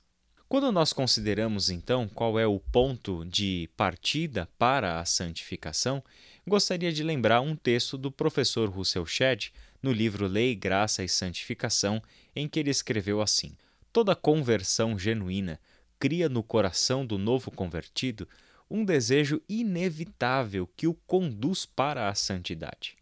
Quando 0.49 0.71
nós 0.71 0.93
consideramos 0.93 1.71
então 1.71 2.09
qual 2.09 2.39
é 2.39 2.47
o 2.47 2.61
ponto 2.61 3.25
de 3.25 3.69
partida 3.77 4.49
para 4.59 5.01
a 5.01 5.05
santificação, 5.05 6.03
gostaria 6.47 6.93
de 6.93 7.03
lembrar 7.03 7.41
um 7.41 7.57
texto 7.57 7.99
do 7.99 8.13
professor 8.13 8.69
Russell 8.69 9.07
Shedd 9.07 9.51
no 9.83 9.91
livro 9.91 10.27
Lei, 10.27 10.55
Graça 10.55 11.03
e 11.03 11.09
Santificação, 11.09 12.01
em 12.37 12.49
que 12.49 12.61
ele 12.61 12.71
escreveu 12.71 13.21
assim: 13.21 13.57
Toda 13.93 14.15
conversão 14.15 14.99
genuína 14.99 15.59
cria 15.99 16.29
no 16.29 16.43
coração 16.43 17.05
do 17.05 17.19
novo 17.19 17.51
convertido 17.51 18.29
um 18.71 18.85
desejo 18.85 19.43
inevitável 19.49 20.69
que 20.77 20.87
o 20.87 20.95
conduz 20.95 21.67
para 21.67 22.09
a 22.09 22.15
santidade. 22.15 22.97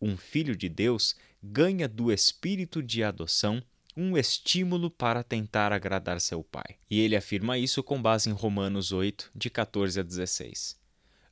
Um 0.00 0.16
filho 0.16 0.56
de 0.56 0.68
Deus 0.68 1.14
ganha 1.42 1.88
do 1.88 2.12
espírito 2.12 2.82
de 2.82 3.02
adoção 3.02 3.62
um 3.96 4.16
estímulo 4.16 4.90
para 4.90 5.22
tentar 5.22 5.72
agradar 5.72 6.20
seu 6.20 6.42
pai. 6.42 6.76
E 6.90 7.00
ele 7.00 7.16
afirma 7.16 7.58
isso 7.58 7.82
com 7.82 8.00
base 8.00 8.30
em 8.30 8.32
Romanos 8.32 8.92
8, 8.92 9.30
de 9.34 9.50
14 9.50 10.00
a 10.00 10.02
16. 10.02 10.78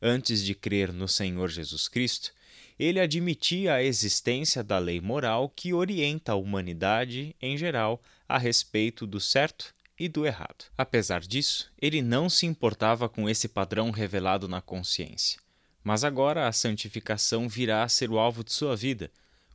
Antes 0.00 0.44
de 0.44 0.54
crer 0.54 0.92
no 0.92 1.08
Senhor 1.08 1.48
Jesus 1.48 1.88
Cristo, 1.88 2.32
ele 2.78 3.00
admitia 3.00 3.74
a 3.74 3.82
existência 3.82 4.62
da 4.62 4.78
lei 4.78 5.00
moral 5.00 5.48
que 5.48 5.72
orienta 5.72 6.32
a 6.32 6.36
humanidade 6.36 7.34
em 7.42 7.56
geral 7.56 8.00
a 8.28 8.38
respeito 8.38 9.06
do 9.06 9.18
certo 9.18 9.74
e 9.98 10.08
do 10.08 10.24
errado. 10.24 10.66
Apesar 10.76 11.20
disso, 11.20 11.72
ele 11.80 12.00
não 12.00 12.30
se 12.30 12.46
importava 12.46 13.08
com 13.08 13.28
esse 13.28 13.48
padrão 13.48 13.90
revelado 13.90 14.46
na 14.46 14.60
consciência. 14.60 15.40
Mas 15.82 16.04
agora 16.04 16.46
a 16.46 16.52
santificação 16.52 17.48
virá 17.48 17.82
a 17.82 17.88
ser 17.88 18.10
o 18.10 18.18
alvo 18.18 18.44
de 18.44 18.52
sua 18.52 18.76
vida. 18.76 19.10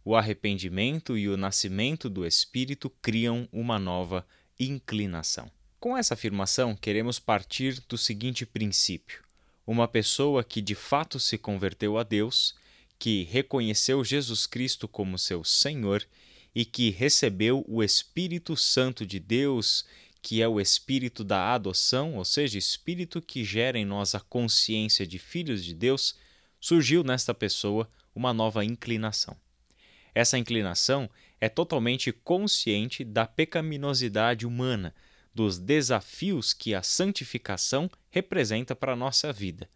O 0.05 0.15
arrependimento 0.15 1.17
e 1.17 1.29
o 1.29 1.37
nascimento 1.37 2.09
do 2.09 2.25
Espírito 2.25 2.89
criam 3.01 3.47
uma 3.51 3.79
nova 3.79 4.25
inclinação. 4.59 5.49
Com 5.79 5.97
essa 5.97 6.13
afirmação, 6.13 6.75
queremos 6.75 7.19
partir 7.19 7.81
do 7.87 7.97
seguinte 7.97 8.45
princípio: 8.45 9.23
uma 9.65 9.87
pessoa 9.87 10.43
que 10.43 10.61
de 10.61 10.75
fato 10.75 11.19
se 11.19 11.37
converteu 11.37 11.97
a 11.97 12.03
Deus, 12.03 12.55
que 12.99 13.23
reconheceu 13.23 14.03
Jesus 14.03 14.45
Cristo 14.45 14.87
como 14.87 15.17
seu 15.17 15.43
Senhor 15.43 16.05
e 16.55 16.65
que 16.65 16.89
recebeu 16.89 17.65
o 17.67 17.83
Espírito 17.83 18.55
Santo 18.55 19.05
de 19.05 19.19
Deus 19.19 19.85
que 20.23 20.41
é 20.41 20.47
o 20.47 20.61
espírito 20.61 21.21
da 21.21 21.53
adoção, 21.53 22.15
ou 22.15 22.23
seja, 22.23 22.57
espírito 22.57 23.21
que 23.21 23.43
gera 23.43 23.77
em 23.77 23.83
nós 23.83 24.15
a 24.15 24.21
consciência 24.21 25.05
de 25.05 25.19
filhos 25.19 25.65
de 25.65 25.73
Deus, 25.73 26.15
surgiu 26.61 27.03
nesta 27.03 27.33
pessoa 27.33 27.89
uma 28.15 28.33
nova 28.33 28.63
inclinação. 28.63 29.35
Essa 30.15 30.37
inclinação 30.37 31.09
é 31.39 31.49
totalmente 31.49 32.11
consciente 32.11 33.03
da 33.03 33.25
pecaminosidade 33.25 34.45
humana, 34.45 34.93
dos 35.33 35.57
desafios 35.57 36.53
que 36.53 36.75
a 36.75 36.83
santificação 36.83 37.89
representa 38.11 38.75
para 38.75 38.93
a 38.93 38.95
nossa 38.95 39.33
vida, 39.33 39.67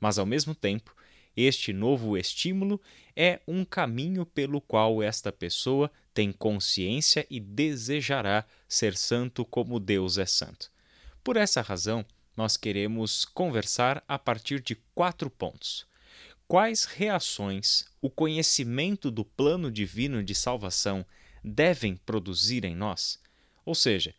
mas 0.00 0.18
ao 0.18 0.24
mesmo 0.24 0.54
tempo 0.54 0.94
este 1.36 1.72
novo 1.72 2.16
estímulo 2.16 2.80
é 3.16 3.40
um 3.46 3.64
caminho 3.64 4.26
pelo 4.26 4.60
qual 4.60 5.02
esta 5.02 5.32
pessoa 5.32 5.90
tem 6.12 6.30
consciência 6.30 7.26
e 7.30 7.40
desejará 7.40 8.44
ser 8.68 8.96
santo 8.96 9.44
como 9.44 9.80
Deus 9.80 10.18
é 10.18 10.26
santo. 10.26 10.70
Por 11.24 11.36
essa 11.36 11.62
razão, 11.62 12.04
nós 12.36 12.56
queremos 12.56 13.24
conversar 13.24 14.02
a 14.06 14.18
partir 14.18 14.60
de 14.60 14.74
quatro 14.94 15.30
pontos. 15.30 15.86
Quais 16.46 16.84
reações 16.84 17.84
o 18.00 18.10
conhecimento 18.10 19.10
do 19.10 19.24
plano 19.24 19.70
divino 19.70 20.22
de 20.22 20.34
salvação 20.34 21.04
devem 21.42 21.96
produzir 21.96 22.64
em 22.64 22.74
nós? 22.74 23.18
Ou 23.64 23.74
seja, 23.74 24.14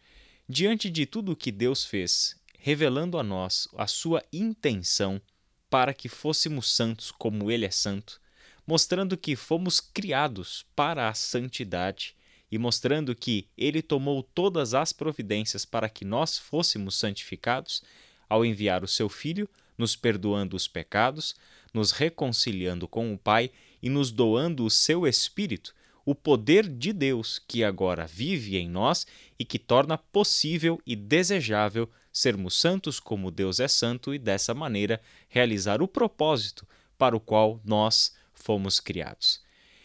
diante 0.47 0.89
de 0.89 1.05
tudo 1.05 1.33
o 1.33 1.35
que 1.35 1.51
Deus 1.51 1.85
fez, 1.85 2.35
revelando 2.57 3.17
a 3.19 3.23
nós 3.23 3.67
a 3.77 3.87
sua 3.87 4.23
intenção 4.31 5.21
para 5.69 5.93
que 5.93 6.07
fôssemos 6.07 6.71
santos 6.73 7.11
como 7.11 7.51
Ele 7.51 7.65
é 7.65 7.71
santo, 7.71 8.21
mostrando 8.65 9.17
que 9.17 9.35
fomos 9.35 9.79
criados 9.79 10.65
para 10.75 11.09
a 11.09 11.13
santidade 11.13 12.15
e 12.51 12.57
mostrando 12.57 13.15
que 13.15 13.47
Ele 13.57 13.81
tomou 13.81 14.21
todas 14.21 14.73
as 14.73 14.93
providências 14.93 15.65
para 15.65 15.89
que 15.89 16.05
nós 16.05 16.37
fôssemos 16.37 16.95
santificados, 16.95 17.81
ao 18.29 18.45
enviar 18.45 18.83
o 18.83 18.87
Seu 18.87 19.09
Filho, 19.09 19.49
nos 19.77 19.95
perdoando 19.95 20.55
os 20.55 20.67
pecados, 20.67 21.35
nos 21.73 21.91
reconciliando 21.91 22.87
com 22.87 23.13
o 23.13 23.17
Pai 23.17 23.49
e 23.81 23.89
nos 23.89 24.11
doando 24.11 24.63
o 24.63 24.69
Seu 24.69 25.07
Espírito, 25.07 25.73
o 26.05 26.13
poder 26.13 26.67
de 26.67 26.93
Deus 26.93 27.39
que 27.47 27.63
agora 27.63 28.05
vive 28.05 28.57
em 28.57 28.69
nós 28.69 29.07
e 29.39 29.43
que 29.43 29.57
torna 29.57 29.97
possível 29.97 30.79
e 30.85 30.95
desejável 30.95 31.89
sermos 32.11 32.59
santos 32.59 32.99
como 32.99 33.31
Deus 33.31 33.59
é 33.59 33.67
santo 33.67 34.13
e 34.13 34.19
dessa 34.19 34.53
maneira 34.53 35.01
realizar 35.27 35.81
o 35.81 35.87
propósito 35.87 36.67
para 36.97 37.15
o 37.15 37.19
qual 37.19 37.59
nós 37.65 38.13
fomos 38.33 38.79
criados. 38.79 39.41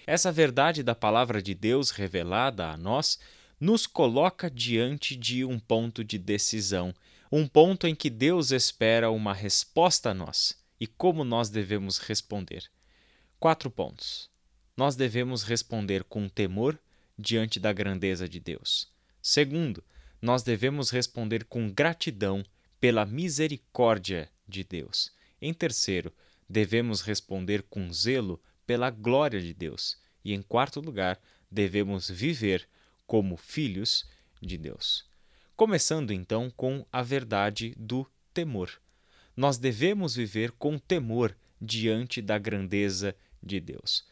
Essa 0.06 0.30
verdade 0.30 0.82
da 0.82 0.94
palavra 0.94 1.40
de 1.40 1.54
Deus 1.54 1.90
revelada 1.90 2.68
a 2.68 2.76
nós 2.76 3.18
nos 3.60 3.86
coloca 3.86 4.50
diante 4.50 5.16
de 5.16 5.44
um 5.44 5.58
ponto 5.58 6.04
de 6.04 6.18
decisão, 6.18 6.94
um 7.30 7.46
ponto 7.46 7.86
em 7.86 7.94
que 7.94 8.10
Deus 8.10 8.50
espera 8.50 9.10
uma 9.10 9.32
resposta 9.32 10.10
a 10.10 10.14
nós 10.14 10.56
e 10.80 10.86
como 10.86 11.24
nós 11.24 11.48
devemos 11.48 11.98
responder. 11.98 12.70
Quatro 13.38 13.70
pontos. 13.70 14.30
Nós 14.76 14.96
devemos 14.96 15.42
responder 15.42 16.04
com 16.04 16.28
temor 16.28 16.78
diante 17.18 17.58
da 17.58 17.72
grandeza 17.72 18.28
de 18.28 18.38
Deus. 18.38 18.88
Segundo, 19.20 19.82
nós 20.22 20.42
devemos 20.42 20.90
responder 20.90 21.44
com 21.44 21.70
gratidão 21.70 22.44
pela 22.80 23.04
misericórdia 23.04 24.30
de 24.46 24.62
Deus. 24.62 25.12
Em 25.40 25.52
terceiro, 25.52 26.12
devemos 26.48 27.02
responder 27.02 27.62
com 27.64 27.92
zelo 27.92 28.40
pela 28.66 28.90
glória 28.90 29.40
de 29.40 29.52
Deus. 29.52 29.96
E 30.24 30.32
em 30.32 30.42
quarto 30.42 30.80
lugar, 30.80 31.20
devemos 31.50 32.08
viver 32.08 32.68
como 33.06 33.36
filhos 33.36 34.06
de 34.40 34.56
Deus. 34.56 35.04
Começando 35.56 36.12
então 36.12 36.50
com 36.56 36.86
a 36.92 37.02
verdade 37.02 37.74
do 37.76 38.06
temor. 38.32 38.80
Nós 39.38 39.56
devemos 39.56 40.16
viver 40.16 40.50
com 40.50 40.76
temor 40.80 41.32
diante 41.62 42.20
da 42.20 42.36
grandeza 42.38 43.14
de 43.40 43.60
Deus. 43.60 44.04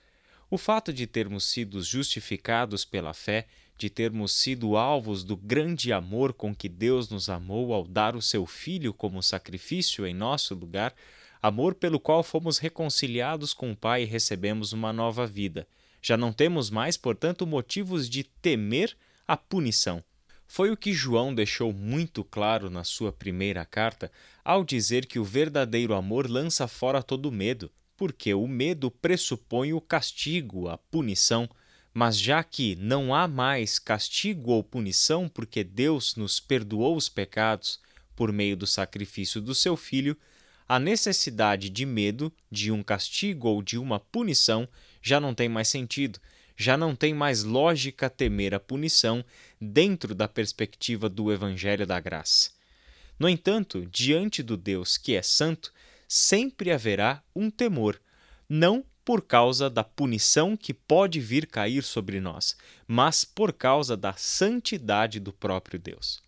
O 0.49 0.57
fato 0.57 0.93
de 0.93 1.05
termos 1.05 1.43
sido 1.43 1.83
justificados 1.83 2.85
pela 2.85 3.13
fé 3.13 3.49
de 3.77 3.91
termos 3.91 4.33
sido 4.33 4.77
alvos 4.77 5.25
do 5.25 5.37
grande 5.37 5.93
amor 5.93 6.33
com 6.33 6.55
que 6.55 6.69
Deus 6.69 7.09
nos 7.09 7.29
amou 7.29 7.75
ao 7.75 7.85
dar 7.85 8.15
o 8.15 8.23
seu 8.23 8.47
Filho 8.47 8.95
como 8.95 9.21
sacrifício 9.21 10.07
em 10.07 10.15
nosso 10.15 10.55
lugar, 10.55 10.95
amor 11.43 11.75
pelo 11.75 11.99
qual 11.99 12.23
fomos 12.23 12.59
reconciliados 12.59 13.53
com 13.53 13.73
o 13.73 13.77
Pai 13.77 14.05
e 14.05 14.07
recebemos 14.07 14.73
uma 14.73 14.93
nova 14.93 15.27
vida. 15.27 15.67
Já 16.01 16.17
não 16.17 16.33
temos 16.33 16.71
mais, 16.71 16.97
portanto, 16.97 17.45
motivos 17.45 18.09
de 18.09 18.23
temer 18.23 18.97
a 19.27 19.37
punição. 19.37 20.05
Foi 20.47 20.71
o 20.71 20.77
que 20.77 20.93
João 20.93 21.35
deixou 21.35 21.73
muito 21.73 22.23
claro 22.23 22.71
na 22.71 22.85
sua 22.85 23.13
primeira 23.13 23.65
carta 23.65 24.11
ao 24.45 24.65
dizer 24.65 25.07
que 25.07 25.19
o 25.19 25.25
verdadeiro 25.25 25.95
amor 25.95 26.31
lança 26.31 26.69
fora 26.69 27.03
todo 27.03 27.33
medo, 27.33 27.71
porque 27.97 28.33
o 28.33 28.47
medo 28.47 28.91
pressupõe 28.91 29.73
o 29.73 29.81
castigo, 29.81 30.69
a 30.69 30.79
punição. 30.79 31.49
Mas 31.93 32.19
já 32.19 32.45
que 32.45 32.77
não 32.77 33.15
há 33.15 33.27
mais 33.27 33.79
castigo 33.79 34.53
ou 34.53 34.63
punição, 34.63 35.29
porque 35.29 35.65
Deus 35.65 36.15
nos 36.15 36.39
perdoou 36.39 36.95
os 36.97 37.09
pecados 37.09 37.81
por 38.15 38.31
meio 38.33 38.57
do 38.57 38.67
sacrifício 38.67 39.41
do 39.41 39.55
seu 39.55 39.77
Filho, 39.77 40.17
a 40.69 40.79
necessidade 40.79 41.71
de 41.71 41.87
medo, 41.87 42.33
de 42.51 42.71
um 42.71 42.83
castigo 42.83 43.49
ou 43.49 43.63
de 43.63 43.79
uma 43.79 44.01
punição 44.01 44.69
já 45.01 45.21
não 45.21 45.35
tem 45.35 45.49
mais 45.49 45.69
sentido, 45.69 46.19
já 46.57 46.77
não 46.77 46.97
tem 46.97 47.13
mais 47.13 47.43
lógica 47.43 48.09
temer 48.09 48.55
a 48.55 48.61
punição 48.61 49.25
dentro 49.61 50.15
da 50.15 50.27
perspectiva 50.27 51.09
do 51.09 51.33
Evangelho 51.33 51.87
da 51.87 52.01
Graça. 52.01 52.51
No 53.19 53.29
entanto, 53.29 53.87
diante 53.87 54.43
do 54.43 54.57
Deus 54.57 54.97
que 54.97 55.15
é 55.15 55.23
santo, 55.23 55.73
sempre 56.09 56.71
haverá 56.71 57.23
um 57.35 57.51
temor, 57.51 58.01
não 58.49 58.85
por 59.05 59.23
causa 59.23 59.71
da 59.71 59.85
punição 59.85 60.57
que 60.57 60.75
pode 60.75 61.21
vir 61.21 61.47
cair 61.47 61.83
sobre 61.83 62.21
nós, 62.21 62.57
mas 62.89 63.25
por 63.25 63.53
causa 63.53 63.97
da 63.97 64.13
santidade 64.15 65.21
do 65.21 65.33
próprio 65.33 65.79
Deus. 65.79 66.21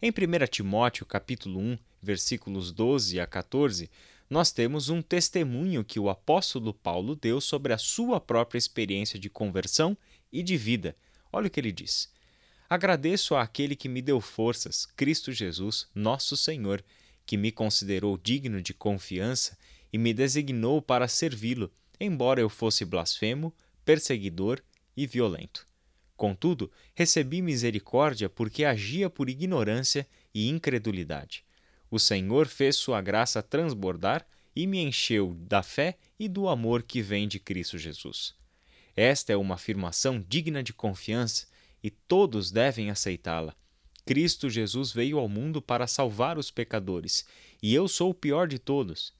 Em 0.00 0.10
1 0.10 0.46
Timóteo 0.50 1.04
capítulo 1.04 1.60
1, 1.60 1.78
versículos 2.02 2.72
12 2.72 3.20
a 3.20 3.26
14, 3.26 3.90
nós 4.28 4.52
temos 4.52 4.88
um 4.88 5.00
testemunho 5.00 5.84
que 5.84 6.00
o 6.00 6.08
apóstolo 6.10 6.74
Paulo 6.74 7.14
deu 7.14 7.40
sobre 7.40 7.72
a 7.72 7.78
sua 7.78 8.20
própria 8.20 8.58
experiência 8.58 9.18
de 9.18 9.30
conversão 9.30 9.96
e 10.32 10.42
de 10.42 10.56
vida. 10.56 10.96
Olha 11.32 11.46
o 11.46 11.50
que 11.50 11.60
ele 11.60 11.72
diz: 11.72 12.12
Agradeço 12.68 13.34
àquele 13.34 13.76
que 13.76 13.88
me 13.88 14.02
deu 14.02 14.20
forças, 14.20 14.86
Cristo 14.96 15.32
Jesus, 15.32 15.88
nosso 15.94 16.36
Senhor, 16.36 16.84
que 17.24 17.36
me 17.36 17.52
considerou 17.52 18.16
digno 18.16 18.60
de 18.60 18.74
confiança 18.74 19.56
e 19.92 19.98
me 19.98 20.12
designou 20.12 20.82
para 20.82 21.08
servi-lo 21.08 21.72
embora 21.98 22.40
eu 22.40 22.48
fosse 22.48 22.84
blasfemo, 22.84 23.54
perseguidor 23.84 24.62
e 24.96 25.06
violento. 25.06 25.66
Contudo, 26.16 26.70
recebi 26.94 27.42
misericórdia 27.42 28.28
porque 28.28 28.64
agia 28.64 29.10
por 29.10 29.28
ignorância 29.28 30.06
e 30.34 30.48
incredulidade. 30.48 31.44
O 31.90 31.98
Senhor 31.98 32.46
fez 32.46 32.76
sua 32.76 33.00
graça 33.00 33.42
transbordar 33.42 34.26
e 34.54 34.66
me 34.66 34.80
encheu 34.80 35.34
da 35.40 35.62
fé 35.62 35.98
e 36.18 36.28
do 36.28 36.48
amor 36.48 36.82
que 36.82 37.02
vem 37.02 37.28
de 37.28 37.38
Cristo 37.38 37.78
Jesus. 37.78 38.34
Esta 38.96 39.32
é 39.32 39.36
uma 39.36 39.56
afirmação 39.56 40.24
digna 40.26 40.62
de 40.62 40.72
confiança 40.72 41.46
e 41.82 41.90
todos 41.90 42.50
devem 42.50 42.90
aceitá-la. 42.90 43.54
Cristo 44.06 44.48
Jesus 44.48 44.92
veio 44.92 45.18
ao 45.18 45.28
mundo 45.28 45.60
para 45.60 45.86
salvar 45.86 46.38
os 46.38 46.50
pecadores, 46.50 47.26
e 47.62 47.74
eu 47.74 47.88
sou 47.88 48.10
o 48.10 48.14
pior 48.14 48.46
de 48.48 48.58
todos. 48.58 49.12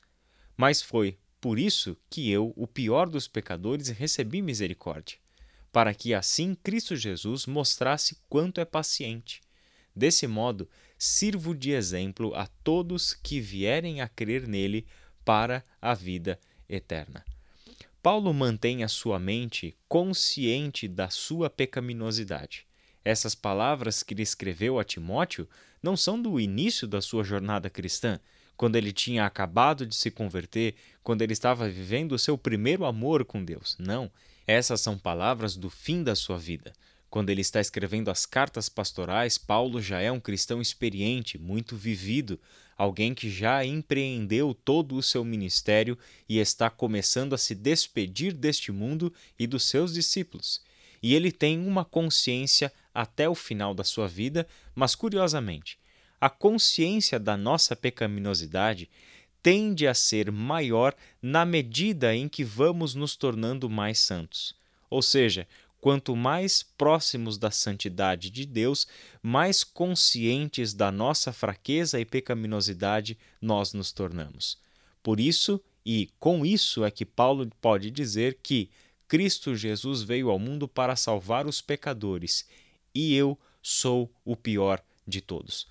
Mas 0.56 0.80
foi 0.80 1.18
por 1.40 1.58
isso 1.58 1.96
que 2.08 2.30
eu, 2.30 2.52
o 2.56 2.66
pior 2.66 3.08
dos 3.08 3.28
pecadores, 3.28 3.88
recebi 3.88 4.40
misericórdia, 4.40 5.18
para 5.70 5.92
que 5.92 6.14
assim 6.14 6.54
Cristo 6.54 6.96
Jesus 6.96 7.46
mostrasse 7.46 8.16
quanto 8.28 8.60
é 8.60 8.64
paciente. 8.64 9.40
Desse 9.94 10.26
modo, 10.26 10.68
sirvo 10.98 11.54
de 11.54 11.72
exemplo 11.72 12.34
a 12.34 12.46
todos 12.46 13.14
que 13.14 13.40
vierem 13.40 14.00
a 14.00 14.08
crer 14.08 14.46
nele 14.46 14.86
para 15.24 15.64
a 15.80 15.94
vida 15.94 16.38
eterna. 16.68 17.24
Paulo 18.02 18.32
mantém 18.32 18.84
a 18.84 18.88
sua 18.88 19.18
mente 19.18 19.76
consciente 19.88 20.86
da 20.86 21.10
sua 21.10 21.50
pecaminosidade. 21.50 22.66
Essas 23.04 23.34
palavras 23.34 24.02
que 24.02 24.14
ele 24.14 24.22
escreveu 24.22 24.78
a 24.78 24.84
Timóteo 24.84 25.48
não 25.82 25.96
são 25.96 26.20
do 26.20 26.40
início 26.40 26.86
da 26.86 27.00
sua 27.00 27.24
jornada 27.24 27.68
cristã, 27.68 28.20
quando 28.56 28.76
ele 28.76 28.92
tinha 28.92 29.26
acabado 29.26 29.86
de 29.86 29.94
se 29.94 30.10
converter, 30.10 30.74
quando 31.02 31.22
ele 31.22 31.32
estava 31.32 31.68
vivendo 31.68 32.12
o 32.12 32.18
seu 32.18 32.38
primeiro 32.38 32.84
amor 32.84 33.24
com 33.24 33.44
Deus. 33.44 33.76
Não, 33.78 34.10
essas 34.46 34.80
são 34.80 34.96
palavras 34.96 35.56
do 35.56 35.68
fim 35.68 36.02
da 36.02 36.14
sua 36.14 36.38
vida. 36.38 36.72
Quando 37.08 37.30
ele 37.30 37.40
está 37.40 37.60
escrevendo 37.60 38.10
as 38.10 38.26
cartas 38.26 38.68
pastorais, 38.68 39.38
Paulo 39.38 39.80
já 39.80 40.00
é 40.00 40.10
um 40.10 40.20
cristão 40.20 40.60
experiente, 40.60 41.38
muito 41.38 41.76
vivido, 41.76 42.38
alguém 42.76 43.14
que 43.14 43.30
já 43.30 43.64
empreendeu 43.64 44.52
todo 44.52 44.96
o 44.96 45.02
seu 45.02 45.24
ministério 45.24 45.96
e 46.28 46.38
está 46.38 46.68
começando 46.68 47.34
a 47.34 47.38
se 47.38 47.54
despedir 47.54 48.32
deste 48.32 48.70
mundo 48.70 49.12
e 49.38 49.46
dos 49.46 49.64
seus 49.64 49.94
discípulos. 49.94 50.60
E 51.02 51.14
ele 51.14 51.30
tem 51.30 51.58
uma 51.66 51.84
consciência 51.84 52.72
até 52.92 53.28
o 53.28 53.34
final 53.34 53.74
da 53.74 53.84
sua 53.84 54.08
vida, 54.08 54.46
mas 54.74 54.94
curiosamente, 54.94 55.78
a 56.20 56.28
consciência 56.28 57.18
da 57.18 57.36
nossa 57.36 57.76
pecaminosidade 57.76 58.88
tende 59.42 59.86
a 59.86 59.94
ser 59.94 60.32
maior 60.32 60.94
na 61.22 61.44
medida 61.44 62.14
em 62.14 62.28
que 62.28 62.42
vamos 62.42 62.94
nos 62.94 63.14
tornando 63.14 63.70
mais 63.70 63.98
santos. 64.00 64.56
Ou 64.90 65.02
seja, 65.02 65.46
quanto 65.86 66.16
mais 66.16 66.64
próximos 66.64 67.38
da 67.38 67.48
santidade 67.48 68.28
de 68.28 68.44
Deus, 68.44 68.88
mais 69.22 69.62
conscientes 69.62 70.74
da 70.74 70.90
nossa 70.90 71.32
fraqueza 71.32 72.00
e 72.00 72.04
pecaminosidade 72.04 73.16
nós 73.40 73.72
nos 73.72 73.92
tornamos. 73.92 74.58
Por 75.00 75.20
isso, 75.20 75.62
e 75.84 76.10
com 76.18 76.44
isso 76.44 76.84
é 76.84 76.90
que 76.90 77.06
Paulo 77.06 77.48
pode 77.60 77.92
dizer 77.92 78.40
que 78.42 78.68
Cristo 79.06 79.54
Jesus 79.54 80.02
veio 80.02 80.28
ao 80.28 80.40
mundo 80.40 80.66
para 80.66 80.96
salvar 80.96 81.46
os 81.46 81.60
pecadores, 81.60 82.48
e 82.92 83.14
eu 83.14 83.38
sou 83.62 84.12
o 84.24 84.34
pior 84.34 84.82
de 85.06 85.20
todos. 85.20 85.68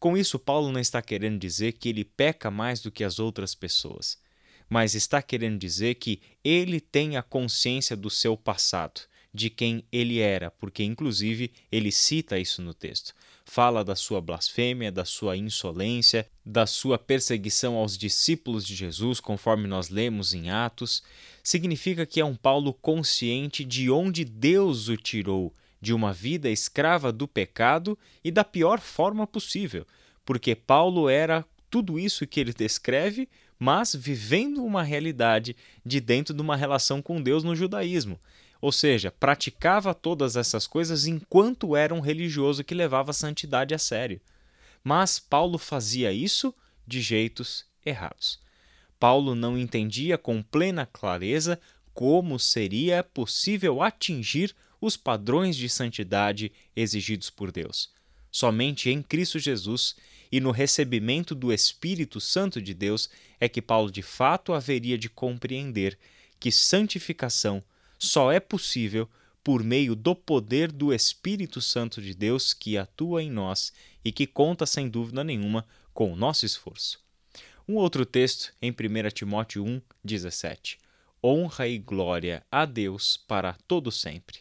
Com 0.00 0.16
isso, 0.16 0.38
Paulo 0.38 0.72
não 0.72 0.80
está 0.80 1.02
querendo 1.02 1.38
dizer 1.38 1.72
que 1.72 1.90
ele 1.90 2.06
peca 2.06 2.50
mais 2.50 2.80
do 2.80 2.90
que 2.90 3.04
as 3.04 3.18
outras 3.18 3.54
pessoas, 3.54 4.16
mas 4.66 4.94
está 4.94 5.20
querendo 5.20 5.58
dizer 5.58 5.96
que 5.96 6.22
ele 6.42 6.80
tem 6.80 7.18
a 7.18 7.22
consciência 7.22 7.94
do 7.94 8.08
seu 8.08 8.34
passado 8.34 9.11
de 9.32 9.48
quem 9.48 9.84
ele 9.90 10.18
era, 10.18 10.50
porque 10.50 10.84
inclusive 10.84 11.50
ele 11.70 11.90
cita 11.90 12.38
isso 12.38 12.60
no 12.60 12.74
texto. 12.74 13.14
Fala 13.44 13.84
da 13.84 13.96
sua 13.96 14.20
blasfêmia, 14.20 14.92
da 14.92 15.04
sua 15.04 15.36
insolência, 15.36 16.28
da 16.44 16.66
sua 16.66 16.98
perseguição 16.98 17.74
aos 17.74 17.96
discípulos 17.96 18.66
de 18.66 18.74
Jesus, 18.74 19.20
conforme 19.20 19.66
nós 19.66 19.88
lemos 19.88 20.34
em 20.34 20.50
Atos. 20.50 21.02
Significa 21.42 22.04
que 22.06 22.20
é 22.20 22.24
um 22.24 22.36
Paulo 22.36 22.72
consciente 22.74 23.64
de 23.64 23.90
onde 23.90 24.24
Deus 24.24 24.88
o 24.88 24.96
tirou, 24.96 25.52
de 25.80 25.92
uma 25.92 26.12
vida 26.12 26.48
escrava 26.48 27.10
do 27.10 27.26
pecado 27.26 27.98
e 28.22 28.30
da 28.30 28.44
pior 28.44 28.80
forma 28.80 29.26
possível, 29.26 29.84
porque 30.24 30.54
Paulo 30.54 31.08
era 31.08 31.44
tudo 31.68 31.98
isso 31.98 32.26
que 32.26 32.38
ele 32.38 32.52
descreve, 32.52 33.28
mas 33.58 33.94
vivendo 33.94 34.62
uma 34.62 34.82
realidade 34.82 35.56
de 35.84 36.00
dentro 36.00 36.34
de 36.34 36.42
uma 36.42 36.54
relação 36.54 37.00
com 37.00 37.20
Deus 37.20 37.42
no 37.42 37.56
judaísmo. 37.56 38.20
Ou 38.62 38.70
seja, 38.70 39.10
praticava 39.10 39.92
todas 39.92 40.36
essas 40.36 40.68
coisas 40.68 41.04
enquanto 41.04 41.74
era 41.74 41.92
um 41.92 41.98
religioso 41.98 42.62
que 42.62 42.76
levava 42.76 43.10
a 43.10 43.14
santidade 43.14 43.74
a 43.74 43.78
sério. 43.78 44.20
Mas 44.84 45.18
Paulo 45.18 45.58
fazia 45.58 46.12
isso 46.12 46.54
de 46.86 47.02
jeitos 47.02 47.66
errados. 47.84 48.38
Paulo 49.00 49.34
não 49.34 49.58
entendia 49.58 50.16
com 50.16 50.40
plena 50.40 50.86
clareza 50.86 51.60
como 51.92 52.38
seria 52.38 53.02
possível 53.02 53.82
atingir 53.82 54.54
os 54.80 54.96
padrões 54.96 55.56
de 55.56 55.68
santidade 55.68 56.52
exigidos 56.76 57.30
por 57.30 57.50
Deus. 57.50 57.90
Somente 58.30 58.88
em 58.90 59.02
Cristo 59.02 59.40
Jesus 59.40 59.96
e 60.30 60.38
no 60.40 60.52
recebimento 60.52 61.34
do 61.34 61.52
Espírito 61.52 62.20
Santo 62.20 62.62
de 62.62 62.74
Deus 62.74 63.10
é 63.40 63.48
que 63.48 63.60
Paulo 63.60 63.90
de 63.90 64.02
fato 64.02 64.52
haveria 64.52 64.96
de 64.96 65.08
compreender 65.08 65.98
que 66.38 66.52
santificação 66.52 67.62
só 68.02 68.32
é 68.32 68.40
possível 68.40 69.08
por 69.44 69.62
meio 69.62 69.94
do 69.94 70.12
poder 70.12 70.72
do 70.72 70.92
Espírito 70.92 71.60
Santo 71.60 72.02
de 72.02 72.12
Deus 72.14 72.52
que 72.52 72.76
atua 72.76 73.22
em 73.22 73.30
nós 73.30 73.72
e 74.04 74.10
que 74.10 74.26
conta 74.26 74.66
sem 74.66 74.88
dúvida 74.88 75.22
nenhuma 75.22 75.64
com 75.94 76.12
o 76.12 76.16
nosso 76.16 76.44
esforço. 76.44 77.00
Um 77.66 77.76
outro 77.76 78.04
texto, 78.04 78.52
em 78.60 78.72
1 78.72 78.74
Timóteo 79.14 79.64
1, 79.64 79.80
17. 80.02 80.80
Honra 81.22 81.68
e 81.68 81.78
glória 81.78 82.44
a 82.50 82.64
Deus 82.64 83.16
para 83.16 83.52
todo 83.68 83.92
sempre. 83.92 84.40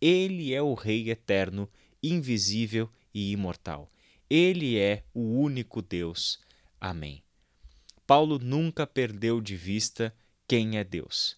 Ele 0.00 0.54
é 0.54 0.62
o 0.62 0.72
Rei 0.72 1.10
eterno, 1.10 1.68
invisível 2.02 2.88
e 3.12 3.30
imortal. 3.30 3.90
Ele 4.30 4.78
é 4.78 5.04
o 5.12 5.38
único 5.38 5.82
Deus. 5.82 6.40
Amém. 6.80 7.22
Paulo 8.06 8.38
nunca 8.38 8.86
perdeu 8.86 9.38
de 9.38 9.54
vista 9.54 10.14
quem 10.48 10.78
é 10.78 10.82
Deus. 10.82 11.36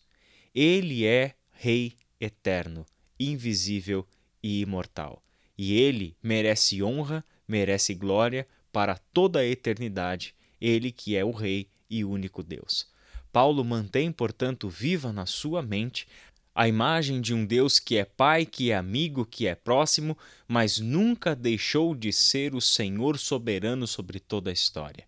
Ele 0.55 1.05
é 1.05 1.35
Rei 1.55 1.95
eterno, 2.21 2.85
invisível 3.19 4.07
e 4.43 4.61
imortal. 4.61 5.23
E 5.57 5.75
ele 5.81 6.17
merece 6.23 6.83
honra, 6.83 7.25
merece 7.47 7.95
glória 7.95 8.47
para 8.73 8.99
toda 8.99 9.39
a 9.39 9.47
eternidade, 9.47 10.35
ele 10.61 10.91
que 10.91 11.17
é 11.17 11.25
o 11.25 11.31
Rei 11.31 11.69
e 11.89 12.05
único 12.05 12.43
Deus. 12.43 12.87
Paulo 13.33 13.65
mantém, 13.65 14.13
portanto, 14.13 14.69
viva 14.69 15.13
na 15.13 15.27
sua 15.27 15.63
mente 15.63 16.07
a 16.55 16.69
imagem 16.69 17.21
de 17.21 17.35
um 17.35 17.45
Deus 17.45 17.79
que 17.79 17.97
é 17.97 18.05
Pai, 18.05 18.47
que 18.47 18.71
é 18.71 18.77
amigo, 18.77 19.25
que 19.25 19.47
é 19.47 19.55
próximo, 19.55 20.17
mas 20.47 20.79
nunca 20.79 21.35
deixou 21.35 21.95
de 21.95 22.13
ser 22.13 22.55
o 22.55 22.61
Senhor 22.61 23.19
soberano 23.19 23.87
sobre 23.87 24.21
toda 24.21 24.51
a 24.51 24.53
história 24.53 25.07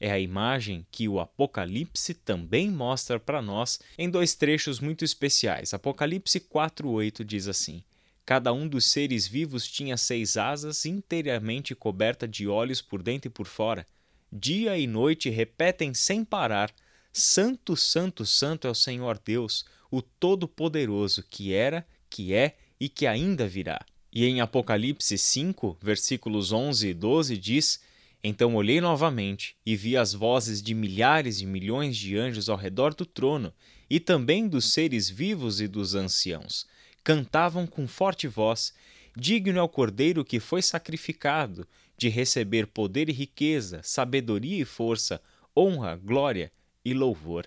é 0.00 0.10
a 0.10 0.18
imagem 0.18 0.86
que 0.90 1.08
o 1.08 1.18
Apocalipse 1.18 2.14
também 2.14 2.70
mostra 2.70 3.18
para 3.18 3.42
nós 3.42 3.80
em 3.96 4.08
dois 4.08 4.34
trechos 4.34 4.80
muito 4.80 5.04
especiais. 5.04 5.74
Apocalipse 5.74 6.40
4:8 6.40 7.24
diz 7.24 7.48
assim: 7.48 7.82
Cada 8.24 8.52
um 8.52 8.68
dos 8.68 8.84
seres 8.84 9.26
vivos 9.26 9.66
tinha 9.66 9.96
seis 9.96 10.36
asas 10.36 10.84
inteiramente 10.84 11.74
coberta 11.74 12.28
de 12.28 12.46
olhos 12.46 12.80
por 12.80 13.02
dentro 13.02 13.28
e 13.28 13.32
por 13.32 13.46
fora. 13.46 13.86
Dia 14.32 14.78
e 14.78 14.86
noite 14.86 15.30
repetem 15.30 15.94
sem 15.94 16.24
parar: 16.24 16.72
Santo, 17.12 17.74
Santo, 17.76 18.24
Santo 18.24 18.66
é 18.66 18.70
o 18.70 18.74
Senhor 18.74 19.18
Deus, 19.24 19.64
o 19.90 20.02
Todo-Poderoso, 20.02 21.24
que 21.28 21.52
era, 21.52 21.86
que 22.08 22.34
é 22.34 22.56
e 22.78 22.88
que 22.88 23.06
ainda 23.06 23.48
virá. 23.48 23.80
E 24.12 24.24
em 24.24 24.40
Apocalipse 24.40 25.18
5, 25.18 25.78
versículos 25.80 26.52
11 26.52 26.88
e 26.88 26.94
12 26.94 27.36
diz: 27.36 27.80
então 28.22 28.56
olhei 28.56 28.80
novamente 28.80 29.56
e 29.64 29.76
vi 29.76 29.96
as 29.96 30.12
vozes 30.12 30.60
de 30.60 30.74
milhares 30.74 31.40
e 31.40 31.46
milhões 31.46 31.96
de 31.96 32.16
anjos 32.16 32.48
ao 32.48 32.56
redor 32.56 32.94
do 32.94 33.06
trono, 33.06 33.52
e 33.88 33.98
também 34.00 34.48
dos 34.48 34.72
seres 34.72 35.08
vivos 35.08 35.60
e 35.60 35.68
dos 35.68 35.94
anciãos. 35.94 36.66
Cantavam 37.04 37.66
com 37.66 37.86
forte 37.86 38.26
voz: 38.26 38.74
Digno 39.16 39.58
é 39.58 39.62
o 39.62 39.68
Cordeiro 39.68 40.24
que 40.24 40.40
foi 40.40 40.60
sacrificado, 40.60 41.66
de 41.96 42.08
receber 42.08 42.66
poder 42.66 43.08
e 43.08 43.12
riqueza, 43.12 43.80
sabedoria 43.82 44.62
e 44.62 44.64
força, 44.64 45.20
honra, 45.56 45.96
glória 45.96 46.52
e 46.84 46.92
louvor. 46.92 47.46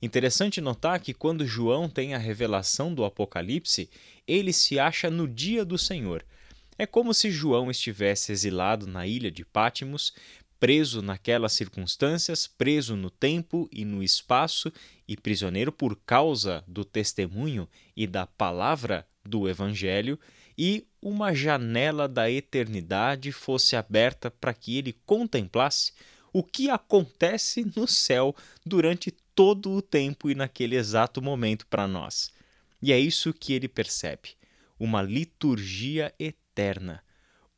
Interessante 0.00 0.60
notar 0.60 1.00
que 1.00 1.14
quando 1.14 1.46
João 1.46 1.88
tem 1.88 2.14
a 2.14 2.18
revelação 2.18 2.92
do 2.92 3.04
Apocalipse, 3.04 3.88
ele 4.26 4.52
se 4.52 4.78
acha 4.78 5.10
no 5.10 5.28
dia 5.28 5.64
do 5.64 5.78
Senhor 5.78 6.24
é 6.82 6.86
como 6.86 7.14
se 7.14 7.30
João 7.30 7.70
estivesse 7.70 8.32
exilado 8.32 8.88
na 8.88 9.06
ilha 9.06 9.30
de 9.30 9.44
Pátimos, 9.44 10.12
preso 10.58 11.00
naquelas 11.00 11.52
circunstâncias, 11.52 12.48
preso 12.48 12.96
no 12.96 13.08
tempo 13.08 13.68
e 13.70 13.84
no 13.84 14.02
espaço 14.02 14.72
e 15.06 15.16
prisioneiro 15.16 15.70
por 15.70 15.94
causa 16.04 16.64
do 16.66 16.84
testemunho 16.84 17.68
e 17.96 18.04
da 18.04 18.26
palavra 18.26 19.06
do 19.24 19.48
Evangelho, 19.48 20.18
e 20.58 20.84
uma 21.00 21.32
janela 21.32 22.08
da 22.08 22.28
eternidade 22.28 23.30
fosse 23.30 23.76
aberta 23.76 24.28
para 24.28 24.52
que 24.52 24.76
ele 24.76 24.96
contemplasse 25.06 25.92
o 26.32 26.42
que 26.42 26.68
acontece 26.68 27.64
no 27.76 27.86
céu 27.86 28.34
durante 28.66 29.12
todo 29.36 29.70
o 29.70 29.80
tempo 29.80 30.28
e 30.28 30.34
naquele 30.34 30.74
exato 30.74 31.22
momento 31.22 31.64
para 31.68 31.86
nós. 31.86 32.32
E 32.82 32.92
é 32.92 32.98
isso 32.98 33.32
que 33.32 33.52
ele 33.52 33.68
percebe: 33.68 34.30
uma 34.80 35.00
liturgia 35.00 36.12
eterna 36.18 36.41
eterna, 36.52 37.02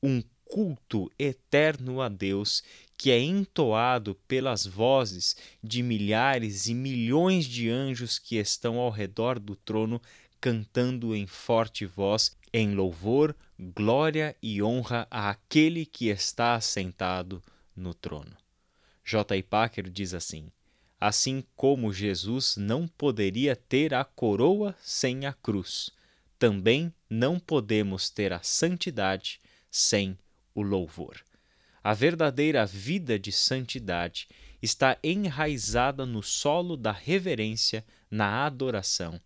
um 0.02 0.22
culto 0.44 1.10
eterno 1.18 2.00
a 2.00 2.08
Deus 2.08 2.62
que 2.96 3.10
é 3.10 3.18
entoado 3.18 4.14
pelas 4.28 4.64
vozes 4.64 5.36
de 5.62 5.82
milhares 5.82 6.68
e 6.68 6.74
milhões 6.74 7.44
de 7.44 7.68
anjos 7.68 8.18
que 8.20 8.36
estão 8.36 8.78
ao 8.78 8.90
redor 8.90 9.40
do 9.40 9.56
trono 9.56 10.00
cantando 10.40 11.14
em 11.14 11.26
forte 11.26 11.84
voz 11.84 12.36
em 12.52 12.74
louvor, 12.74 13.34
glória 13.58 14.36
e 14.40 14.62
honra 14.62 15.08
àquele 15.10 15.84
que 15.84 16.08
está 16.08 16.54
assentado 16.54 17.42
no 17.74 17.92
trono. 17.92 18.36
J. 19.04 19.36
I. 19.36 19.42
Packer 19.42 19.90
diz 19.90 20.14
assim: 20.14 20.52
Assim 21.00 21.42
como 21.56 21.92
Jesus 21.92 22.56
não 22.56 22.86
poderia 22.86 23.56
ter 23.56 23.92
a 23.92 24.04
coroa 24.04 24.74
sem 24.80 25.26
a 25.26 25.32
cruz, 25.32 25.90
também 26.38 26.92
não 27.08 27.38
podemos 27.38 28.10
ter 28.10 28.32
a 28.32 28.42
santidade 28.42 29.40
sem 29.70 30.18
o 30.54 30.62
louvor. 30.62 31.22
A 31.82 31.92
verdadeira 31.92 32.64
vida 32.64 33.18
de 33.18 33.30
santidade 33.30 34.28
está 34.62 34.96
enraizada 35.02 36.06
no 36.06 36.22
solo 36.22 36.76
da 36.76 36.92
reverência, 36.92 37.84
na 38.10 38.46
adoração. 38.46 39.20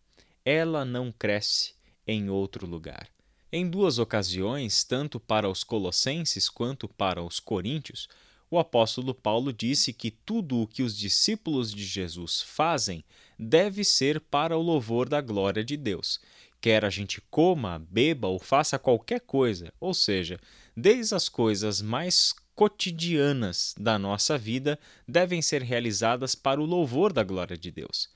Ela 0.45 0.85
não 0.85 1.13
cresce 1.13 1.75
em 2.07 2.29
outro 2.29 2.67
lugar. 2.67 3.09
Em 3.51 3.69
duas 3.69 3.99
ocasiões, 3.99 4.85
tanto 4.85 5.21
para 5.21 5.49
os 5.49 5.63
colossenses 5.63 6.49
quanto 6.49 6.89
para 6.89 7.23
os 7.23 7.39
coríntios, 7.39 8.09
o 8.51 8.59
apóstolo 8.59 9.15
Paulo 9.15 9.53
disse 9.53 9.93
que 9.93 10.11
tudo 10.11 10.61
o 10.61 10.67
que 10.67 10.83
os 10.83 10.97
discípulos 10.97 11.73
de 11.73 11.85
Jesus 11.85 12.43
fazem 12.43 13.05
deve 13.39 13.85
ser 13.85 14.21
para 14.21 14.57
o 14.57 14.63
louvor 14.63 15.09
da 15.09 15.21
glória 15.21 15.63
de 15.63 15.77
Deus. 15.77 16.19
Quer 16.61 16.85
a 16.85 16.91
gente 16.91 17.21
coma, 17.31 17.79
beba 17.91 18.29
ou 18.29 18.39
faça 18.39 18.79
qualquer 18.79 19.21
coisa, 19.21 19.73
ou 19.81 19.95
seja, 19.95 20.39
desde 20.77 21.15
as 21.15 21.29
coisas 21.29 21.81
mais 21.81 22.35
cotidianas 22.55 23.75
da 23.79 23.99
nossa 23.99 24.37
vida 24.37 24.79
devem 25.07 25.41
ser 25.41 25.63
realizadas 25.63 26.35
para 26.35 26.61
o 26.61 26.65
louvor 26.65 27.13
da 27.13 27.23
glória 27.23 27.57
de 27.57 27.71
Deus. 27.71 28.09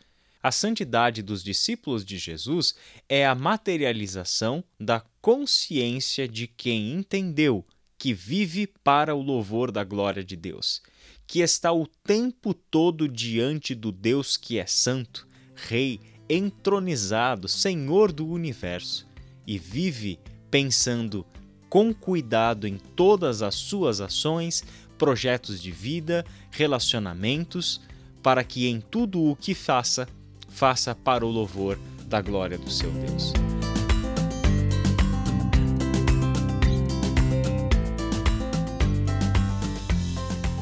A 0.42 0.50
santidade 0.50 1.22
dos 1.22 1.44
discípulos 1.44 2.04
de 2.04 2.18
Jesus 2.18 2.74
é 3.08 3.24
a 3.24 3.32
materialização 3.32 4.64
da 4.80 5.00
consciência 5.20 6.26
de 6.26 6.48
quem 6.48 6.90
entendeu 6.90 7.64
que 7.96 8.12
vive 8.12 8.66
para 8.66 9.14
o 9.14 9.22
louvor 9.22 9.70
da 9.70 9.84
glória 9.84 10.24
de 10.24 10.34
Deus, 10.34 10.82
que 11.28 11.38
está 11.38 11.72
o 11.72 11.86
tempo 11.86 12.52
todo 12.52 13.06
diante 13.06 13.76
do 13.76 13.92
Deus 13.92 14.36
que 14.36 14.58
é 14.58 14.66
santo, 14.66 15.28
Rei, 15.54 16.00
entronizado, 16.32 17.48
Senhor 17.48 18.12
do 18.12 18.26
universo, 18.26 19.06
e 19.46 19.58
vive 19.58 20.18
pensando 20.50 21.26
com 21.68 21.92
cuidado 21.92 22.66
em 22.66 22.76
todas 22.76 23.42
as 23.42 23.54
suas 23.54 24.00
ações, 24.00 24.62
projetos 24.98 25.60
de 25.60 25.70
vida, 25.70 26.24
relacionamentos, 26.50 27.80
para 28.22 28.44
que 28.44 28.68
em 28.68 28.80
tudo 28.80 29.22
o 29.22 29.34
que 29.34 29.54
faça, 29.54 30.06
faça 30.48 30.94
para 30.94 31.26
o 31.26 31.30
louvor 31.30 31.78
da 32.06 32.20
glória 32.20 32.58
do 32.58 32.70
seu 32.70 32.90
Deus. 32.90 33.32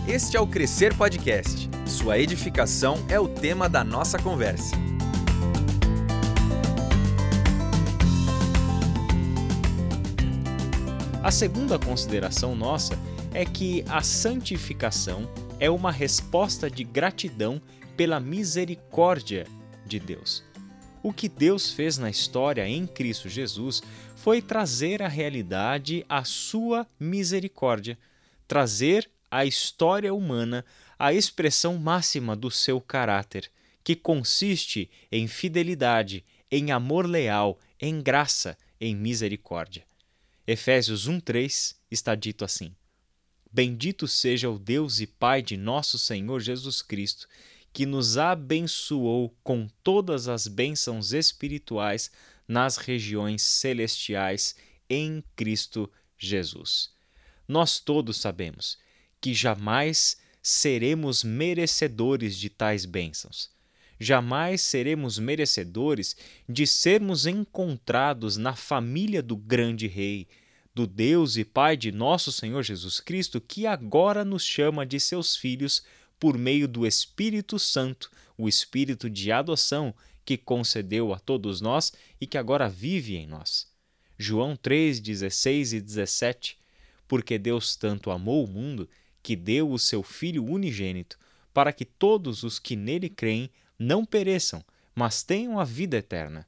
Este 0.09 0.37
é 0.37 0.41
o 0.41 0.47
Crescer 0.47 0.97
Podcast. 0.97 1.71
Sua 1.87 2.19
edificação 2.19 2.97
é 3.09 3.21
o 3.21 3.29
tema 3.29 3.69
da 3.69 3.85
nossa 3.85 4.19
conversa. 4.19 4.90
A 11.23 11.31
segunda 11.31 11.79
consideração 11.79 12.57
nossa 12.57 12.99
é 13.35 13.45
que 13.45 13.85
a 13.91 14.03
santificação 14.03 15.31
é 15.61 15.69
uma 15.69 15.93
resposta 15.93 16.71
de 16.71 16.83
gratidão 16.83 17.61
pela 17.95 18.19
misericórdia 18.19 19.47
de 19.85 20.01
Deus. 20.01 20.43
O 21.03 21.13
que 21.13 21.29
Deus 21.29 21.73
fez 21.73 21.99
na 21.99 22.09
história 22.09 22.67
em 22.67 22.87
Cristo 22.87 23.29
Jesus 23.29 23.83
foi 24.17 24.41
trazer 24.41 25.03
à 25.03 25.09
realidade 25.09 26.07
a 26.09 26.25
sua 26.25 26.87
misericórdia, 26.99 27.99
trazer 28.49 29.11
a 29.31 29.45
história 29.45 30.15
humana 30.15 30.65
a 30.99 31.13
expressão 31.13 31.77
máxima 31.77 32.35
do 32.35 32.51
seu 32.51 32.81
caráter, 32.81 33.51
que 33.85 33.95
consiste 33.95 34.91
em 35.13 35.29
fidelidade, 35.29 36.25
em 36.51 36.73
amor 36.73 37.05
leal, 37.05 37.59
em 37.79 38.01
graça, 38.01 38.57
em 38.81 38.97
misericórdia. 38.97 39.90
Efésios 40.53 41.07
1:3 41.07 41.77
está 41.89 42.17
dito 42.17 42.45
assim: 42.45 42.75
Bendito 43.53 44.09
seja 44.09 44.51
o 44.51 44.59
Deus 44.59 44.99
e 44.99 45.07
Pai 45.07 45.43
de 45.43 45.57
nosso 45.57 45.97
Senhor 45.97 46.41
Jesus 46.41 46.83
Cristo, 46.83 47.29
que 47.73 47.87
nos 47.87 48.19
abençoou 48.19 49.33
com 49.45 49.69
todas 49.85 50.27
as 50.27 50.49
bênçãos 50.49 51.13
espirituais 51.13 52.11
nas 52.49 52.79
regiões 52.79 53.43
celestiais 53.43 54.57
em 54.89 55.23
Cristo 55.37 55.89
Jesus. 56.19 56.91
Nós 57.47 57.79
todos 57.79 58.17
sabemos 58.17 58.77
que 59.21 59.33
jamais 59.33 60.17
seremos 60.43 61.23
merecedores 61.23 62.37
de 62.37 62.51
tais 62.51 62.85
bênçãos. 62.85 63.53
Jamais 64.01 64.63
seremos 64.63 65.17
merecedores 65.17 66.17
de 66.49 66.67
sermos 66.67 67.25
encontrados 67.27 68.37
na 68.37 68.57
família 68.57 69.23
do 69.23 69.37
grande 69.37 69.87
Rei, 69.87 70.27
do 70.75 70.87
Deus 70.87 71.37
e 71.37 71.45
Pai 71.45 71.77
de 71.77 71.91
nosso 71.91 72.31
Senhor 72.31 72.63
Jesus 72.63 73.01
Cristo, 73.01 73.41
que 73.41 73.67
agora 73.67 74.25
nos 74.25 74.45
chama 74.45 74.87
de 74.87 75.01
seus 75.01 75.37
filhos 75.37 75.83
por 76.19 76.39
meio 76.39 76.69
do 76.69 76.87
Espírito 76.87 77.59
Santo, 77.59 78.11
o 78.37 78.49
Espírito 78.49 79.11
de 79.11 79.33
adoção 79.33 79.95
que 80.25 80.37
concedeu 80.37 81.13
a 81.13 81.19
todos 81.19 81.61
nós 81.61 81.93
e 82.21 82.27
que 82.27 82.39
agora 82.39 82.69
vive 82.69 83.17
em 83.17 83.27
nós. 83.27 83.67
João 84.19 84.55
3, 84.55 85.01
16 85.01 85.73
e 85.73 85.81
17 85.81 86.59
Porque 87.09 87.39
Deus 87.39 87.75
tanto 87.75 88.11
amou 88.11 88.45
o 88.45 88.49
mundo 88.49 88.89
que 89.23 89.35
deu 89.35 89.71
o 89.71 89.79
seu 89.79 90.03
Filho 90.03 90.45
unigênito, 90.45 91.19
para 91.53 91.73
que 91.73 91.85
todos 91.85 92.43
os 92.43 92.59
que 92.59 92.77
nele 92.77 93.09
creem 93.09 93.51
não 93.79 94.05
pereçam, 94.05 94.65
mas 94.95 95.23
tenham 95.23 95.59
a 95.59 95.65
vida 95.65 95.97
eterna. 95.97 96.47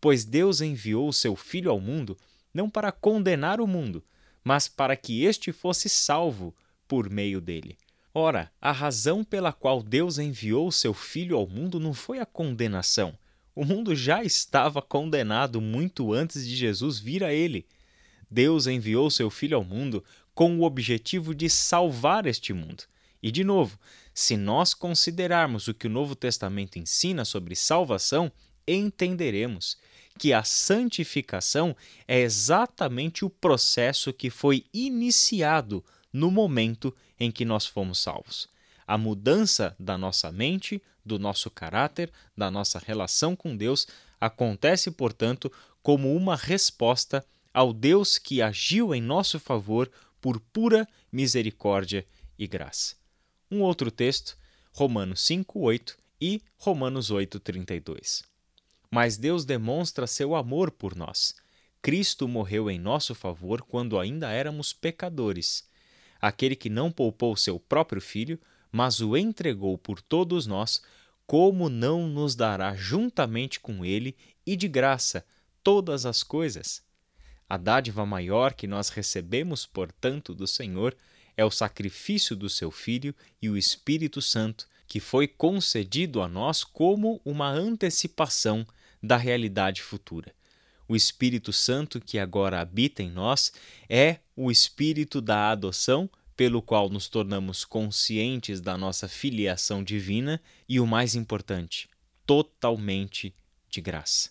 Pois 0.00 0.24
Deus 0.24 0.60
enviou 0.60 1.08
o 1.08 1.12
seu 1.12 1.36
Filho 1.36 1.70
ao 1.70 1.80
mundo 1.80 2.16
não 2.52 2.68
para 2.68 2.92
condenar 2.92 3.60
o 3.60 3.66
mundo, 3.66 4.02
mas 4.42 4.68
para 4.68 4.96
que 4.96 5.24
este 5.24 5.52
fosse 5.52 5.88
salvo 5.88 6.54
por 6.88 7.10
meio 7.10 7.40
dele. 7.40 7.76
Ora, 8.12 8.50
a 8.60 8.72
razão 8.72 9.22
pela 9.22 9.52
qual 9.52 9.82
Deus 9.82 10.18
enviou 10.18 10.72
seu 10.72 10.92
Filho 10.92 11.36
ao 11.36 11.46
mundo 11.46 11.78
não 11.78 11.94
foi 11.94 12.18
a 12.18 12.26
condenação. 12.26 13.16
O 13.54 13.64
mundo 13.64 13.94
já 13.94 14.24
estava 14.24 14.82
condenado 14.82 15.60
muito 15.60 16.12
antes 16.12 16.46
de 16.46 16.56
Jesus 16.56 16.98
vir 16.98 17.22
a 17.22 17.32
ele. 17.32 17.66
Deus 18.28 18.66
enviou 18.66 19.10
seu 19.10 19.30
Filho 19.30 19.56
ao 19.56 19.64
mundo 19.64 20.02
com 20.34 20.58
o 20.58 20.62
objetivo 20.62 21.34
de 21.34 21.48
salvar 21.48 22.26
este 22.26 22.52
mundo. 22.52 22.84
E, 23.22 23.30
de 23.30 23.44
novo, 23.44 23.78
se 24.14 24.36
nós 24.36 24.74
considerarmos 24.74 25.68
o 25.68 25.74
que 25.74 25.86
o 25.86 25.90
Novo 25.90 26.16
Testamento 26.16 26.78
ensina 26.78 27.24
sobre 27.24 27.54
salvação, 27.54 28.32
entenderemos 28.66 29.76
que 30.18 30.32
a 30.32 30.44
santificação 30.44 31.76
é 32.06 32.20
exatamente 32.20 33.24
o 33.24 33.30
processo 33.30 34.12
que 34.12 34.30
foi 34.30 34.64
iniciado 34.72 35.84
no 36.12 36.30
momento 36.30 36.94
em 37.18 37.30
que 37.30 37.44
nós 37.44 37.66
fomos 37.66 37.98
salvos. 37.98 38.48
A 38.86 38.98
mudança 38.98 39.74
da 39.78 39.96
nossa 39.96 40.32
mente, 40.32 40.82
do 41.04 41.18
nosso 41.18 41.50
caráter, 41.50 42.12
da 42.36 42.50
nossa 42.50 42.78
relação 42.78 43.36
com 43.36 43.56
Deus 43.56 43.86
acontece, 44.20 44.90
portanto, 44.90 45.50
como 45.82 46.14
uma 46.14 46.36
resposta 46.36 47.24
ao 47.52 47.72
Deus 47.72 48.18
que 48.18 48.42
agiu 48.42 48.94
em 48.94 49.00
nosso 49.00 49.38
favor 49.40 49.90
por 50.20 50.40
pura 50.40 50.86
misericórdia 51.10 52.06
e 52.38 52.46
graça. 52.46 52.96
Um 53.50 53.62
outro 53.62 53.90
texto, 53.90 54.36
Romanos 54.72 55.20
5:8 55.22 55.96
e 56.20 56.42
Romanos 56.58 57.10
8:32. 57.10 58.29
Mas 58.90 59.16
Deus 59.16 59.44
demonstra 59.44 60.06
seu 60.06 60.34
amor 60.34 60.70
por 60.70 60.96
nós. 60.96 61.36
Cristo 61.80 62.26
morreu 62.26 62.70
em 62.70 62.78
nosso 62.78 63.14
favor 63.14 63.62
quando 63.62 63.98
ainda 63.98 64.30
éramos 64.30 64.72
pecadores. 64.72 65.68
Aquele 66.20 66.56
que 66.56 66.68
não 66.68 66.90
poupou 66.90 67.36
seu 67.36 67.58
próprio 67.58 68.00
filho, 68.00 68.38
mas 68.70 69.00
o 69.00 69.16
entregou 69.16 69.78
por 69.78 70.02
todos 70.02 70.46
nós, 70.46 70.82
como 71.26 71.68
não 71.68 72.08
nos 72.08 72.34
dará 72.34 72.74
juntamente 72.74 73.60
com 73.60 73.84
ele 73.84 74.16
e 74.44 74.56
de 74.56 74.68
graça 74.68 75.24
todas 75.62 76.04
as 76.04 76.22
coisas? 76.22 76.82
A 77.48 77.56
dádiva 77.56 78.04
maior 78.04 78.54
que 78.54 78.66
nós 78.66 78.90
recebemos, 78.90 79.64
portanto, 79.64 80.34
do 80.34 80.46
Senhor 80.46 80.96
é 81.36 81.44
o 81.44 81.50
sacrifício 81.50 82.36
do 82.36 82.50
seu 82.50 82.70
Filho 82.70 83.14
e 83.40 83.48
o 83.48 83.56
Espírito 83.56 84.20
Santo, 84.20 84.68
que 84.86 85.00
foi 85.00 85.26
concedido 85.26 86.20
a 86.20 86.28
nós 86.28 86.64
como 86.64 87.20
uma 87.24 87.48
antecipação 87.48 88.66
da 89.02 89.16
realidade 89.16 89.82
futura. 89.82 90.34
O 90.88 90.96
Espírito 90.96 91.52
Santo 91.52 92.00
que 92.00 92.18
agora 92.18 92.60
habita 92.60 93.02
em 93.02 93.10
nós 93.10 93.52
é 93.88 94.18
o 94.34 94.50
Espírito 94.50 95.20
da 95.20 95.50
adoção, 95.50 96.10
pelo 96.36 96.60
qual 96.60 96.88
nos 96.88 97.06
tornamos 97.06 97.64
conscientes 97.64 98.60
da 98.60 98.76
nossa 98.76 99.06
filiação 99.06 99.84
divina 99.84 100.40
e, 100.68 100.80
o 100.80 100.86
mais 100.86 101.14
importante, 101.14 101.88
totalmente 102.26 103.34
de 103.68 103.80
graça. 103.80 104.30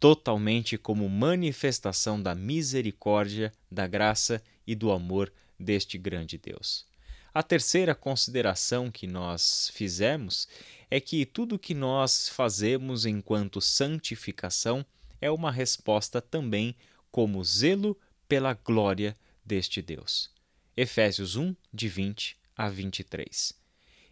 Totalmente 0.00 0.78
como 0.78 1.08
manifestação 1.08 2.20
da 2.20 2.34
misericórdia, 2.34 3.52
da 3.70 3.86
graça 3.86 4.42
e 4.66 4.74
do 4.74 4.90
amor 4.90 5.32
deste 5.58 5.98
grande 5.98 6.38
Deus. 6.38 6.89
A 7.32 7.44
terceira 7.44 7.94
consideração 7.94 8.90
que 8.90 9.06
nós 9.06 9.70
fizemos 9.72 10.48
é 10.90 11.00
que 11.00 11.24
tudo 11.24 11.58
que 11.58 11.74
nós 11.74 12.28
fazemos 12.28 13.06
enquanto 13.06 13.60
santificação 13.60 14.84
é 15.20 15.30
uma 15.30 15.52
resposta 15.52 16.20
também 16.20 16.74
como 17.10 17.42
zelo 17.44 17.96
pela 18.28 18.52
glória 18.52 19.16
deste 19.44 19.80
Deus. 19.80 20.30
Efésios 20.76 21.36
1, 21.36 21.54
de 21.72 21.88
20 21.88 22.36
a 22.56 22.68
23. 22.68 23.54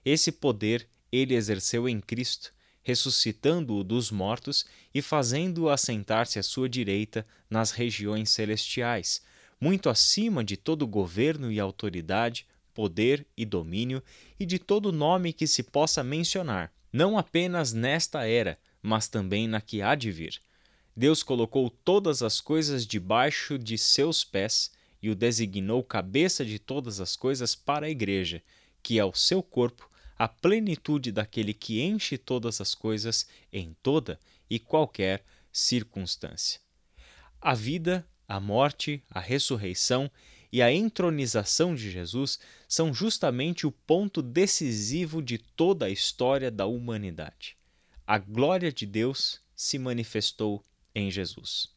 Esse 0.05 0.31
poder 0.31 0.89
ele 1.11 1.35
exerceu 1.35 1.89
em 1.89 2.01
Cristo, 2.01 2.53
ressuscitando-o 2.83 3.83
dos 3.83 4.13
mortos 4.13 4.65
e 4.95 5.03
fazendo-o 5.03 5.69
assentar-se 5.69 6.39
à 6.39 6.43
sua 6.43 6.69
direita 6.69 7.27
nas 7.51 7.73
regiões 7.73 8.31
celestiais, 8.31 9.23
muito 9.61 9.89
acima 9.89 10.45
de 10.45 10.57
todo 10.57 10.87
governo 10.87 11.51
e 11.51 11.59
autoridade, 11.59 12.47
poder 12.79 13.27
e 13.37 13.45
domínio 13.45 14.01
e 14.39 14.47
de 14.47 14.57
todo 14.57 14.93
nome 14.93 15.33
que 15.33 15.49
se 15.49 15.65
possa 15.65 16.05
mencionar, 16.05 16.73
não 16.93 17.19
apenas 17.19 17.73
nesta 17.73 18.25
era, 18.25 18.57
mas 18.81 19.09
também 19.09 19.49
na 19.49 19.61
que 19.61 19.83
há 19.83 19.97
de 19.97 20.13
vir. 20.13 20.41
Deus 20.97 21.25
colocou 21.25 21.71
todas 21.71 22.23
as 22.23 22.41
coisas 22.41 22.87
debaixo 22.87 23.59
de 23.59 23.77
seus 23.77 24.23
pés 24.23 24.71
e 25.03 25.11
o 25.11 25.17
designou 25.17 25.83
cabeça 25.83 26.45
de 26.45 26.61
todas 26.61 27.01
as 27.01 27.17
coisas 27.17 27.57
para 27.57 27.87
a 27.87 27.91
Igreja, 27.91 28.41
que 28.81 28.97
é 28.97 29.05
o 29.05 29.13
seu 29.13 29.43
corpo, 29.43 29.91
a 30.17 30.29
plenitude 30.29 31.11
daquele 31.11 31.53
que 31.53 31.83
enche 31.83 32.17
todas 32.17 32.61
as 32.61 32.77
coisas 32.77 33.27
em 33.53 33.77
toda 33.83 34.21
e 34.49 34.61
qualquer 34.61 35.25
circunstância. 35.51 36.61
A 37.41 37.55
vida, 37.55 38.07
a 38.29 38.39
morte, 38.39 39.03
a 39.11 39.19
ressurreição 39.19 40.09
e 40.53 40.63
a 40.63 40.73
entronização 40.73 41.75
de 41.75 41.91
Jesus 41.91 42.39
são 42.67 42.93
justamente 42.93 43.67
o 43.67 43.73
ponto 43.73 44.23
decisivo 44.23 45.23
de 45.23 45.39
toda 45.39 45.87
a 45.87 45.91
história 45.91 46.51
da 46.51 46.67
humanidade. 46.67 47.57
A 48.07 48.19
glória 48.19 48.73
de 48.73 48.87
Deus 48.87 49.41
se 49.55 49.79
manifestou 49.79 50.65
em 50.95 51.11
Jesus. 51.11 51.69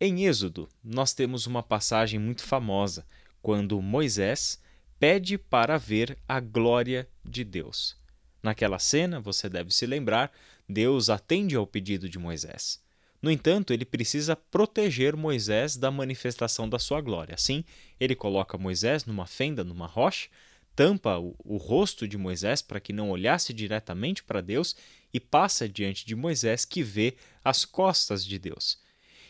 Em 0.00 0.26
Êxodo, 0.26 0.68
nós 0.82 1.12
temos 1.12 1.46
uma 1.46 1.62
passagem 1.62 2.18
muito 2.18 2.42
famosa, 2.42 3.04
quando 3.42 3.82
Moisés 3.82 4.60
pede 4.98 5.36
para 5.36 5.76
ver 5.76 6.16
a 6.26 6.40
glória 6.40 7.08
de 7.24 7.44
Deus. 7.44 7.96
Naquela 8.42 8.78
cena, 8.78 9.20
você 9.20 9.48
deve 9.48 9.72
se 9.72 9.86
lembrar, 9.86 10.32
Deus 10.68 11.10
atende 11.10 11.56
ao 11.56 11.66
pedido 11.66 12.08
de 12.08 12.18
Moisés. 12.18 12.80
No 13.20 13.30
entanto, 13.30 13.72
ele 13.72 13.84
precisa 13.84 14.36
proteger 14.36 15.16
Moisés 15.16 15.76
da 15.76 15.90
manifestação 15.90 16.68
da 16.68 16.78
sua 16.78 17.00
glória. 17.00 17.34
Assim, 17.34 17.64
ele 17.98 18.14
coloca 18.14 18.56
Moisés 18.56 19.04
numa 19.04 19.26
fenda, 19.26 19.64
numa 19.64 19.86
rocha, 19.86 20.28
tampa 20.76 21.18
o, 21.18 21.34
o 21.40 21.56
rosto 21.56 22.06
de 22.06 22.16
Moisés 22.16 22.62
para 22.62 22.78
que 22.78 22.92
não 22.92 23.10
olhasse 23.10 23.52
diretamente 23.52 24.22
para 24.22 24.40
Deus 24.40 24.76
e 25.12 25.18
passa 25.18 25.68
diante 25.68 26.06
de 26.06 26.14
Moisés 26.14 26.64
que 26.64 26.82
vê 26.82 27.16
as 27.44 27.64
costas 27.64 28.24
de 28.24 28.38
Deus. 28.38 28.78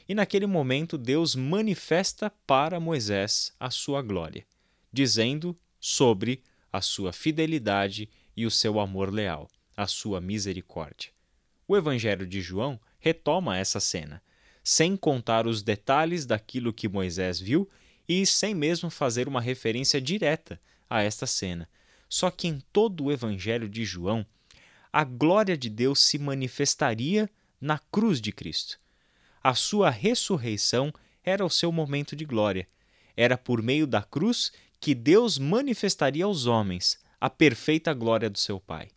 E 0.07 0.15
naquele 0.15 0.47
momento 0.47 0.99
Deus 0.99 1.35
manifesta 1.35 2.31
para 2.47 2.79
Moisés 2.79 3.55
a 3.59 3.71
sua 3.71 4.03
glória, 4.03 4.45
dizendo 4.93 5.59
sobre 5.81 6.43
a 6.71 6.83
sua 6.83 7.13
fidelidade 7.13 8.11
e 8.37 8.45
o 8.45 8.51
seu 8.51 8.79
amor 8.79 9.13
leal, 9.13 9.49
a 9.77 9.87
sua 9.87 10.21
misericórdia. 10.21 11.11
O 11.67 11.77
Evangelho 11.77 12.27
de 12.27 12.41
João 12.41 12.79
retoma 13.09 13.59
essa 13.59 13.81
cena, 13.81 14.23
sem 14.63 14.97
contar 14.97 15.47
os 15.47 15.63
detalhes 15.63 16.27
daquilo 16.27 16.73
que 16.73 16.89
Moisés 16.89 17.41
viu 17.41 17.69
e 18.09 18.25
sem 18.25 18.55
mesmo 18.55 18.91
fazer 18.91 19.29
uma 19.29 19.41
referência 19.41 20.01
direta 20.01 20.61
a 20.89 21.03
esta 21.03 21.27
cena. 21.27 21.69
Só 22.09 22.31
que 22.31 22.49
em 22.49 22.61
todo 22.73 23.05
o 23.05 23.13
Evangelho 23.13 23.69
de 23.69 23.85
João, 23.85 24.25
a 24.93 25.05
glória 25.05 25.57
de 25.57 25.69
Deus 25.69 26.01
se 26.01 26.19
manifestaria 26.19 27.29
na 27.61 27.79
cruz 27.79 28.21
de 28.21 28.33
Cristo 28.33 28.79
a 29.43 29.55
sua 29.55 29.89
ressurreição 29.89 30.93
era 31.25 31.45
o 31.45 31.51
seu 31.51 31.71
momento 31.73 32.15
de 32.15 32.25
glória. 32.25 32.69
Era 33.17 33.39
por 33.39 33.63
meio 33.63 33.87
da 33.87 34.03
cruz 34.03 34.53
que 34.81 34.95
Deus 34.95 35.39
manifestaria 35.39 36.25
aos 36.25 36.47
homens 36.47 36.99
a 37.21 37.29
perfeita 37.31 37.93
glória 37.95 38.29
do 38.29 38.39
seu 38.39 38.61
Pai. 38.61 38.91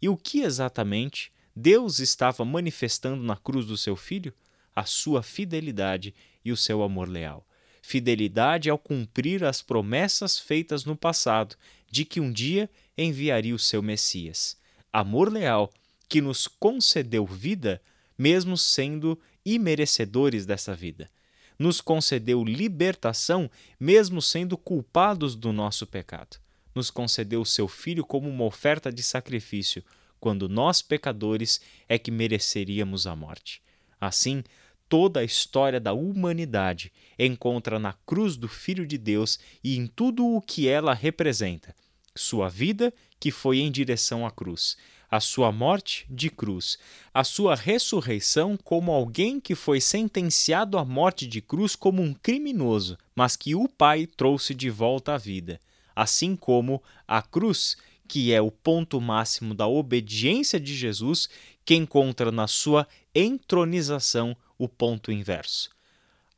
E 0.00 0.08
o 0.08 0.16
que 0.16 0.40
exatamente 0.40 1.32
Deus 1.60 1.98
estava 1.98 2.44
manifestando 2.44 3.20
na 3.20 3.34
cruz 3.34 3.66
do 3.66 3.76
seu 3.76 3.96
filho? 3.96 4.32
A 4.76 4.84
sua 4.84 5.24
fidelidade 5.24 6.14
e 6.44 6.52
o 6.52 6.56
seu 6.56 6.84
amor 6.84 7.08
leal. 7.08 7.44
Fidelidade 7.82 8.70
ao 8.70 8.78
cumprir 8.78 9.42
as 9.42 9.60
promessas 9.60 10.38
feitas 10.38 10.84
no 10.84 10.94
passado 10.94 11.56
de 11.90 12.04
que 12.04 12.20
um 12.20 12.30
dia 12.30 12.70
enviaria 12.96 13.52
o 13.52 13.58
seu 13.58 13.82
Messias. 13.82 14.56
Amor 14.92 15.32
leal 15.32 15.68
que 16.08 16.20
nos 16.20 16.46
concedeu 16.46 17.26
vida, 17.26 17.82
mesmo 18.16 18.56
sendo 18.56 19.18
imerecedores 19.44 20.46
dessa 20.46 20.76
vida. 20.76 21.10
Nos 21.58 21.80
concedeu 21.80 22.44
libertação, 22.44 23.50
mesmo 23.80 24.22
sendo 24.22 24.56
culpados 24.56 25.34
do 25.34 25.52
nosso 25.52 25.88
pecado. 25.88 26.36
Nos 26.72 26.88
concedeu 26.88 27.40
o 27.40 27.46
seu 27.46 27.66
Filho 27.66 28.04
como 28.04 28.28
uma 28.28 28.44
oferta 28.44 28.92
de 28.92 29.02
sacrifício, 29.02 29.82
quando 30.20 30.48
nós, 30.48 30.82
pecadores, 30.82 31.60
é 31.88 31.98
que 31.98 32.10
mereceríamos 32.10 33.06
a 33.06 33.14
morte. 33.14 33.62
Assim, 34.00 34.42
toda 34.88 35.20
a 35.20 35.24
história 35.24 35.78
da 35.78 35.92
humanidade 35.92 36.92
encontra 37.18 37.78
na 37.78 37.92
cruz 37.92 38.36
do 38.36 38.48
Filho 38.48 38.86
de 38.86 38.96
Deus 38.96 39.38
e 39.62 39.76
em 39.76 39.86
tudo 39.86 40.26
o 40.26 40.40
que 40.40 40.68
ela 40.68 40.94
representa. 40.94 41.74
Sua 42.14 42.48
vida, 42.48 42.92
que 43.20 43.30
foi 43.30 43.58
em 43.58 43.70
direção 43.70 44.26
à 44.26 44.30
cruz, 44.30 44.76
a 45.10 45.20
sua 45.20 45.50
morte 45.50 46.06
de 46.10 46.28
cruz, 46.28 46.78
a 47.14 47.24
sua 47.24 47.54
ressurreição 47.54 48.56
como 48.56 48.92
alguém 48.92 49.40
que 49.40 49.54
foi 49.54 49.80
sentenciado 49.80 50.76
à 50.76 50.84
morte 50.84 51.26
de 51.26 51.40
cruz 51.40 51.74
como 51.74 52.02
um 52.02 52.12
criminoso, 52.12 52.98
mas 53.14 53.34
que 53.34 53.54
o 53.54 53.68
Pai 53.68 54.06
trouxe 54.06 54.54
de 54.54 54.68
volta 54.68 55.14
à 55.14 55.18
vida, 55.18 55.60
assim 55.96 56.36
como 56.36 56.82
a 57.06 57.22
cruz, 57.22 57.76
que 58.08 58.32
é 58.32 58.40
o 58.40 58.50
ponto 58.50 58.98
máximo 59.00 59.54
da 59.54 59.68
obediência 59.68 60.58
de 60.58 60.74
Jesus, 60.74 61.28
que 61.64 61.74
encontra 61.74 62.32
na 62.32 62.48
sua 62.48 62.88
entronização 63.14 64.34
o 64.56 64.66
ponto 64.66 65.12
inverso. 65.12 65.70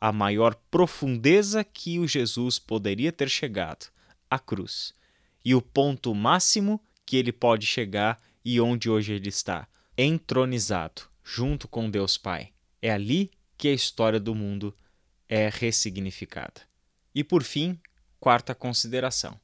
A 0.00 0.10
maior 0.10 0.56
profundeza 0.70 1.62
que 1.62 2.00
o 2.00 2.08
Jesus 2.08 2.58
poderia 2.58 3.12
ter 3.12 3.30
chegado, 3.30 3.86
a 4.28 4.38
cruz. 4.38 4.92
E 5.44 5.54
o 5.54 5.62
ponto 5.62 6.12
máximo 6.14 6.80
que 7.06 7.16
ele 7.16 7.32
pode 7.32 7.64
chegar 7.66 8.20
e 8.44 8.60
onde 8.60 8.90
hoje 8.90 9.12
ele 9.12 9.28
está, 9.28 9.68
entronizado, 9.96 11.02
junto 11.22 11.68
com 11.68 11.88
Deus 11.88 12.18
Pai. 12.18 12.50
É 12.82 12.90
ali 12.90 13.30
que 13.56 13.68
a 13.68 13.72
história 13.72 14.18
do 14.18 14.34
mundo 14.34 14.74
é 15.28 15.48
ressignificada. 15.48 16.62
E 17.14 17.22
por 17.22 17.42
fim, 17.42 17.78
quarta 18.18 18.54
consideração. 18.54 19.38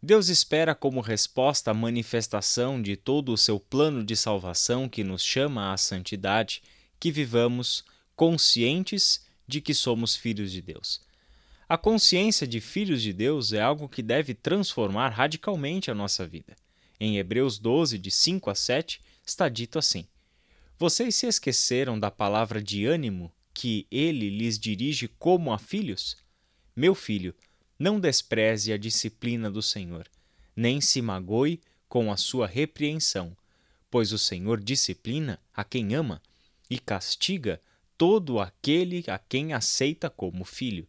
Deus 0.00 0.28
espera 0.28 0.76
como 0.76 1.00
resposta 1.00 1.72
à 1.72 1.74
manifestação 1.74 2.80
de 2.80 2.96
todo 2.96 3.32
o 3.32 3.36
seu 3.36 3.58
plano 3.58 4.04
de 4.04 4.14
salvação 4.14 4.88
que 4.88 5.02
nos 5.02 5.24
chama 5.24 5.72
à 5.72 5.76
santidade, 5.76 6.62
que 7.00 7.10
vivamos 7.10 7.84
conscientes 8.14 9.26
de 9.46 9.60
que 9.60 9.74
somos 9.74 10.14
filhos 10.14 10.52
de 10.52 10.62
Deus. 10.62 11.00
A 11.68 11.76
consciência 11.76 12.46
de 12.46 12.60
filhos 12.60 13.02
de 13.02 13.12
Deus 13.12 13.52
é 13.52 13.60
algo 13.60 13.88
que 13.88 14.02
deve 14.02 14.34
transformar 14.34 15.08
radicalmente 15.08 15.90
a 15.90 15.94
nossa 15.94 16.26
vida. 16.26 16.56
Em 17.00 17.18
Hebreus 17.18 17.58
12, 17.58 17.98
de 17.98 18.10
5 18.10 18.50
a 18.50 18.54
7, 18.54 19.00
está 19.26 19.48
dito 19.48 19.80
assim: 19.80 20.06
Vocês 20.78 21.16
se 21.16 21.26
esqueceram 21.26 21.98
da 21.98 22.10
palavra 22.10 22.62
de 22.62 22.86
ânimo 22.86 23.32
que 23.52 23.86
ele 23.90 24.30
lhes 24.30 24.58
dirige 24.58 25.08
como 25.18 25.52
a 25.52 25.58
filhos? 25.58 26.16
Meu 26.74 26.94
filho, 26.94 27.34
não 27.78 28.00
despreze 28.00 28.72
a 28.72 28.76
disciplina 28.76 29.50
do 29.50 29.62
Senhor, 29.62 30.08
nem 30.56 30.80
se 30.80 31.00
magoe 31.00 31.60
com 31.88 32.10
a 32.10 32.16
sua 32.16 32.46
repreensão, 32.46 33.36
pois 33.90 34.12
o 34.12 34.18
Senhor 34.18 34.60
disciplina 34.60 35.38
a 35.54 35.62
quem 35.64 35.94
ama 35.94 36.20
e 36.68 36.78
castiga 36.78 37.60
todo 37.96 38.40
aquele 38.40 39.04
a 39.06 39.18
quem 39.18 39.52
aceita 39.52 40.10
como 40.10 40.44
filho. 40.44 40.86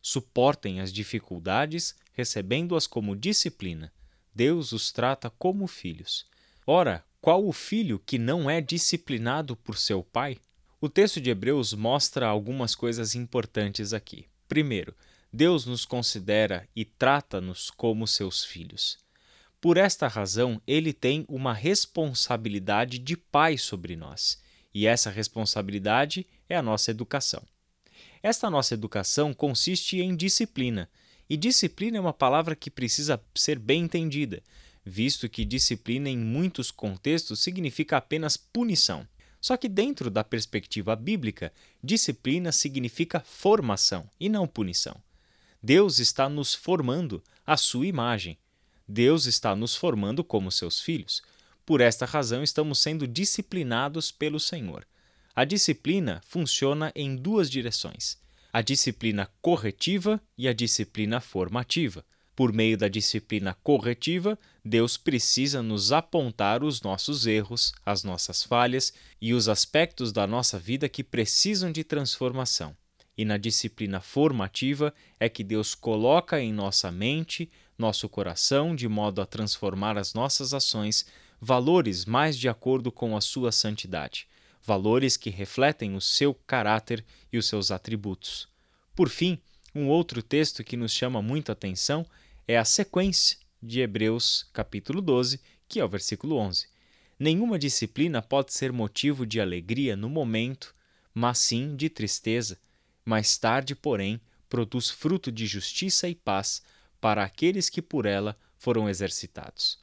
Suportem 0.00 0.80
as 0.80 0.92
dificuldades, 0.92 1.94
recebendo-as 2.12 2.86
como 2.86 3.16
disciplina. 3.16 3.92
Deus 4.34 4.72
os 4.72 4.92
trata 4.92 5.28
como 5.30 5.66
filhos. 5.66 6.26
Ora, 6.66 7.04
qual 7.20 7.46
o 7.46 7.52
filho 7.52 7.98
que 7.98 8.18
não 8.18 8.48
é 8.48 8.60
disciplinado 8.60 9.56
por 9.56 9.76
seu 9.76 10.02
pai? 10.02 10.38
O 10.80 10.88
texto 10.88 11.20
de 11.20 11.30
Hebreus 11.30 11.74
mostra 11.74 12.26
algumas 12.26 12.74
coisas 12.74 13.14
importantes 13.16 13.92
aqui. 13.92 14.26
Primeiro, 14.48 14.94
Deus 15.32 15.66
nos 15.66 15.84
considera 15.84 16.66
e 16.74 16.84
trata-nos 16.84 17.70
como 17.70 18.06
seus 18.06 18.44
filhos. 18.44 18.98
Por 19.60 19.76
esta 19.76 20.08
razão, 20.08 20.60
ele 20.66 20.92
tem 20.92 21.26
uma 21.28 21.52
responsabilidade 21.52 22.98
de 22.98 23.16
pai 23.16 23.58
sobre 23.58 23.94
nós, 23.94 24.38
e 24.72 24.86
essa 24.86 25.10
responsabilidade 25.10 26.26
é 26.48 26.56
a 26.56 26.62
nossa 26.62 26.90
educação. 26.90 27.42
Esta 28.22 28.48
nossa 28.48 28.72
educação 28.72 29.34
consiste 29.34 30.00
em 30.00 30.16
disciplina, 30.16 30.88
e 31.28 31.36
disciplina 31.36 31.98
é 31.98 32.00
uma 32.00 32.12
palavra 32.12 32.56
que 32.56 32.70
precisa 32.70 33.22
ser 33.34 33.58
bem 33.58 33.82
entendida, 33.82 34.42
visto 34.84 35.28
que 35.28 35.44
disciplina 35.44 36.08
em 36.08 36.16
muitos 36.16 36.70
contextos 36.70 37.40
significa 37.40 37.98
apenas 37.98 38.36
punição. 38.36 39.06
Só 39.40 39.56
que, 39.56 39.68
dentro 39.68 40.10
da 40.10 40.24
perspectiva 40.24 40.96
bíblica, 40.96 41.52
disciplina 41.84 42.50
significa 42.50 43.20
formação 43.20 44.08
e 44.18 44.28
não 44.28 44.48
punição. 44.48 45.00
Deus 45.62 45.98
está 45.98 46.28
nos 46.28 46.54
formando 46.54 47.22
à 47.44 47.56
sua 47.56 47.86
imagem. 47.86 48.38
Deus 48.86 49.26
está 49.26 49.56
nos 49.56 49.74
formando 49.74 50.22
como 50.22 50.52
seus 50.52 50.80
filhos. 50.80 51.20
Por 51.66 51.80
esta 51.80 52.06
razão, 52.06 52.42
estamos 52.42 52.78
sendo 52.78 53.06
disciplinados 53.06 54.12
pelo 54.12 54.38
Senhor. 54.38 54.86
A 55.34 55.44
disciplina 55.44 56.20
funciona 56.24 56.92
em 56.94 57.16
duas 57.16 57.50
direções: 57.50 58.16
a 58.52 58.62
disciplina 58.62 59.28
corretiva 59.42 60.22
e 60.36 60.48
a 60.48 60.52
disciplina 60.52 61.20
formativa. 61.20 62.04
Por 62.36 62.52
meio 62.52 62.78
da 62.78 62.86
disciplina 62.86 63.52
corretiva, 63.64 64.38
Deus 64.64 64.96
precisa 64.96 65.60
nos 65.60 65.90
apontar 65.90 66.62
os 66.62 66.80
nossos 66.80 67.26
erros, 67.26 67.72
as 67.84 68.04
nossas 68.04 68.44
falhas 68.44 68.92
e 69.20 69.34
os 69.34 69.48
aspectos 69.48 70.12
da 70.12 70.24
nossa 70.24 70.56
vida 70.56 70.88
que 70.88 71.02
precisam 71.02 71.72
de 71.72 71.82
transformação. 71.82 72.76
E 73.18 73.24
na 73.24 73.36
disciplina 73.36 74.00
formativa 74.00 74.94
é 75.18 75.28
que 75.28 75.42
Deus 75.42 75.74
coloca 75.74 76.40
em 76.40 76.52
nossa 76.52 76.92
mente, 76.92 77.50
nosso 77.76 78.08
coração, 78.08 78.76
de 78.76 78.86
modo 78.86 79.20
a 79.20 79.26
transformar 79.26 79.98
as 79.98 80.14
nossas 80.14 80.54
ações, 80.54 81.04
valores 81.40 82.04
mais 82.04 82.38
de 82.38 82.48
acordo 82.48 82.92
com 82.92 83.16
a 83.16 83.20
sua 83.20 83.50
santidade, 83.50 84.28
valores 84.62 85.16
que 85.16 85.30
refletem 85.30 85.96
o 85.96 86.00
seu 86.00 86.32
caráter 86.32 87.04
e 87.32 87.36
os 87.36 87.48
seus 87.48 87.72
atributos. 87.72 88.48
Por 88.94 89.08
fim, 89.08 89.36
um 89.74 89.88
outro 89.88 90.22
texto 90.22 90.62
que 90.62 90.76
nos 90.76 90.92
chama 90.92 91.20
muita 91.20 91.52
atenção 91.52 92.06
é 92.46 92.56
a 92.56 92.64
sequência 92.64 93.36
de 93.60 93.80
Hebreus 93.80 94.48
capítulo 94.52 95.02
12, 95.02 95.40
que 95.68 95.80
é 95.80 95.84
o 95.84 95.88
versículo 95.88 96.36
11. 96.36 96.68
Nenhuma 97.18 97.58
disciplina 97.58 98.22
pode 98.22 98.52
ser 98.52 98.72
motivo 98.72 99.26
de 99.26 99.40
alegria 99.40 99.96
no 99.96 100.08
momento, 100.08 100.72
mas 101.12 101.38
sim 101.38 101.74
de 101.74 101.88
tristeza. 101.88 102.58
Mais 103.08 103.38
tarde, 103.38 103.74
porém, 103.74 104.20
produz 104.50 104.90
fruto 104.90 105.32
de 105.32 105.46
justiça 105.46 106.10
e 106.10 106.14
paz 106.14 106.60
para 107.00 107.24
aqueles 107.24 107.70
que 107.70 107.80
por 107.80 108.04
ela 108.04 108.38
foram 108.58 108.86
exercitados. 108.86 109.78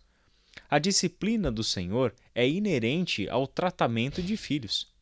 A 0.69 0.77
disciplina 0.77 1.51
do 1.51 1.63
Senhor 1.63 2.13
é 2.35 2.47
inerente 2.47 3.27
ao 3.27 3.47
tratamento 3.47 4.21
de 4.21 4.37
filhos. 4.37 4.93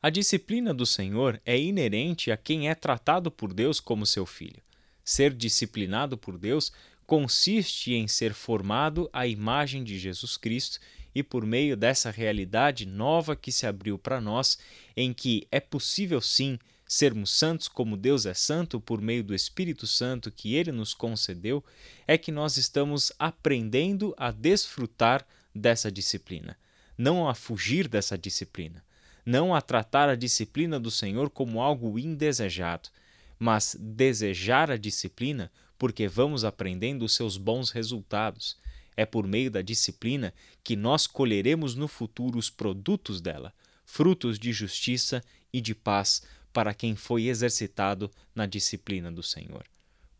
A 0.00 0.08
disciplina 0.08 0.72
do 0.72 0.86
Senhor 0.86 1.42
é 1.44 1.58
inerente 1.58 2.30
a 2.30 2.36
quem 2.36 2.68
é 2.70 2.76
tratado 2.76 3.28
por 3.28 3.52
Deus 3.52 3.80
como 3.80 4.06
seu 4.06 4.24
filho. 4.24 4.62
Ser 5.04 5.34
disciplinado 5.34 6.16
por 6.16 6.38
Deus 6.38 6.72
consiste 7.04 7.92
em 7.92 8.06
ser 8.06 8.34
formado 8.34 9.10
à 9.12 9.26
imagem 9.26 9.82
de 9.82 9.98
Jesus 9.98 10.36
Cristo 10.36 10.78
e 11.12 11.24
por 11.24 11.44
meio 11.44 11.76
dessa 11.76 12.12
realidade 12.12 12.86
nova 12.86 13.34
que 13.34 13.50
se 13.50 13.66
abriu 13.66 13.98
para 13.98 14.20
nós, 14.20 14.60
em 14.96 15.12
que 15.12 15.48
é 15.50 15.58
possível 15.58 16.20
sim 16.20 16.56
sermos 16.86 17.30
santos 17.30 17.68
como 17.68 17.96
Deus 17.96 18.26
é 18.26 18.34
santo 18.34 18.80
por 18.80 19.00
meio 19.00 19.24
do 19.24 19.34
Espírito 19.34 19.86
Santo 19.86 20.30
que 20.30 20.54
ele 20.54 20.70
nos 20.70 20.94
concedeu, 20.94 21.64
é 22.06 22.18
que 22.18 22.30
nós 22.30 22.56
estamos 22.56 23.12
aprendendo 23.18 24.14
a 24.16 24.30
desfrutar 24.30 25.26
dessa 25.54 25.90
disciplina, 25.90 26.56
não 26.96 27.28
a 27.28 27.34
fugir 27.34 27.88
dessa 27.88 28.18
disciplina, 28.18 28.84
não 29.24 29.54
a 29.54 29.62
tratar 29.62 30.08
a 30.08 30.16
disciplina 30.16 30.78
do 30.78 30.90
Senhor 30.90 31.30
como 31.30 31.62
algo 31.62 31.98
indesejado, 31.98 32.90
mas 33.38 33.76
desejar 33.78 34.70
a 34.70 34.76
disciplina 34.76 35.50
porque 35.78 36.06
vamos 36.06 36.44
aprendendo 36.44 37.04
os 37.04 37.14
seus 37.14 37.36
bons 37.36 37.70
resultados. 37.70 38.56
É 38.96 39.04
por 39.04 39.26
meio 39.26 39.50
da 39.50 39.60
disciplina 39.60 40.32
que 40.62 40.76
nós 40.76 41.06
colheremos 41.06 41.74
no 41.74 41.88
futuro 41.88 42.38
os 42.38 42.48
produtos 42.48 43.20
dela, 43.20 43.52
frutos 43.84 44.38
de 44.38 44.52
justiça 44.52 45.22
e 45.52 45.60
de 45.60 45.74
paz 45.74 46.22
para 46.54 46.72
quem 46.72 46.96
foi 46.96 47.26
exercitado 47.26 48.10
na 48.34 48.46
disciplina 48.46 49.12
do 49.12 49.22
Senhor. 49.22 49.66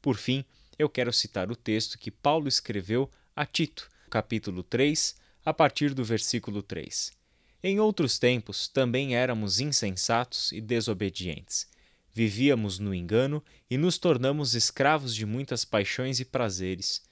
Por 0.02 0.18
fim, 0.18 0.44
eu 0.78 0.90
quero 0.90 1.14
citar 1.14 1.50
o 1.50 1.56
texto 1.56 1.98
que 1.98 2.10
Paulo 2.10 2.46
escreveu 2.46 3.10
a 3.34 3.46
Tito, 3.46 3.88
capítulo 4.10 4.62
3, 4.62 5.16
a 5.42 5.54
partir 5.54 5.94
do 5.94 6.04
versículo 6.04 6.62
3. 6.62 7.10
Em 7.62 7.80
outros 7.80 8.18
tempos 8.18 8.68
também 8.68 9.16
éramos 9.16 9.60
insensatos 9.60 10.52
e 10.52 10.60
desobedientes 10.60 11.66
Vivíamos 12.14 12.78
no 12.78 12.94
engano 12.94 13.42
e 13.68 13.76
nos 13.76 13.98
tornamos 13.98 14.54
escravos 14.54 15.12
de 15.12 15.26
muitas 15.26 15.64
paixões 15.64 16.20
e 16.20 16.24
prazeres. 16.24 17.02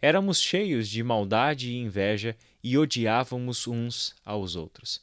Éramos 0.00 0.40
cheios 0.40 0.88
de 0.88 1.02
maldade 1.02 1.72
e 1.72 1.76
inveja 1.76 2.36
e 2.62 2.78
odiávamos 2.78 3.66
uns 3.66 4.14
aos 4.24 4.54
outros. 4.54 5.02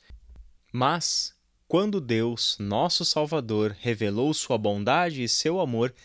Mas, 0.72 1.36
quando 1.70 2.02
Deus, 2.02 2.58
nosso 2.60 3.06
Salvador, 3.06 3.74
revelou 3.80 4.34
sua 4.34 4.58
bondade 4.58 5.24
e 5.24 5.30
seu 5.30 5.62
amor, 5.62 5.96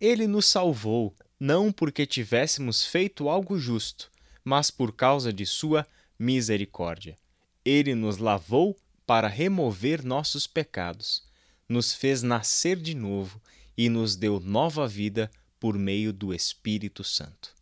ele 0.00 0.28
nos 0.28 0.46
salvou, 0.46 1.12
não 1.40 1.72
porque 1.72 2.06
tivéssemos 2.06 2.84
feito 2.84 3.28
algo 3.28 3.58
justo, 3.58 4.08
mas 4.44 4.70
por 4.70 4.92
causa 4.92 5.32
de 5.32 5.44
sua 5.44 5.84
misericórdia. 6.16 7.16
Ele 7.64 7.96
nos 7.96 8.18
lavou 8.18 8.76
para 9.04 9.26
remover 9.26 10.04
nossos 10.04 10.46
pecados 10.46 11.24
nos 11.68 11.94
fez 11.94 12.22
nascer 12.22 12.76
de 12.76 12.94
novo 12.94 13.40
e 13.76 13.88
nos 13.88 14.16
deu 14.16 14.38
nova 14.40 14.86
vida 14.86 15.30
por 15.58 15.78
meio 15.78 16.12
do 16.12 16.34
Espírito 16.34 17.02
Santo. 17.02 17.54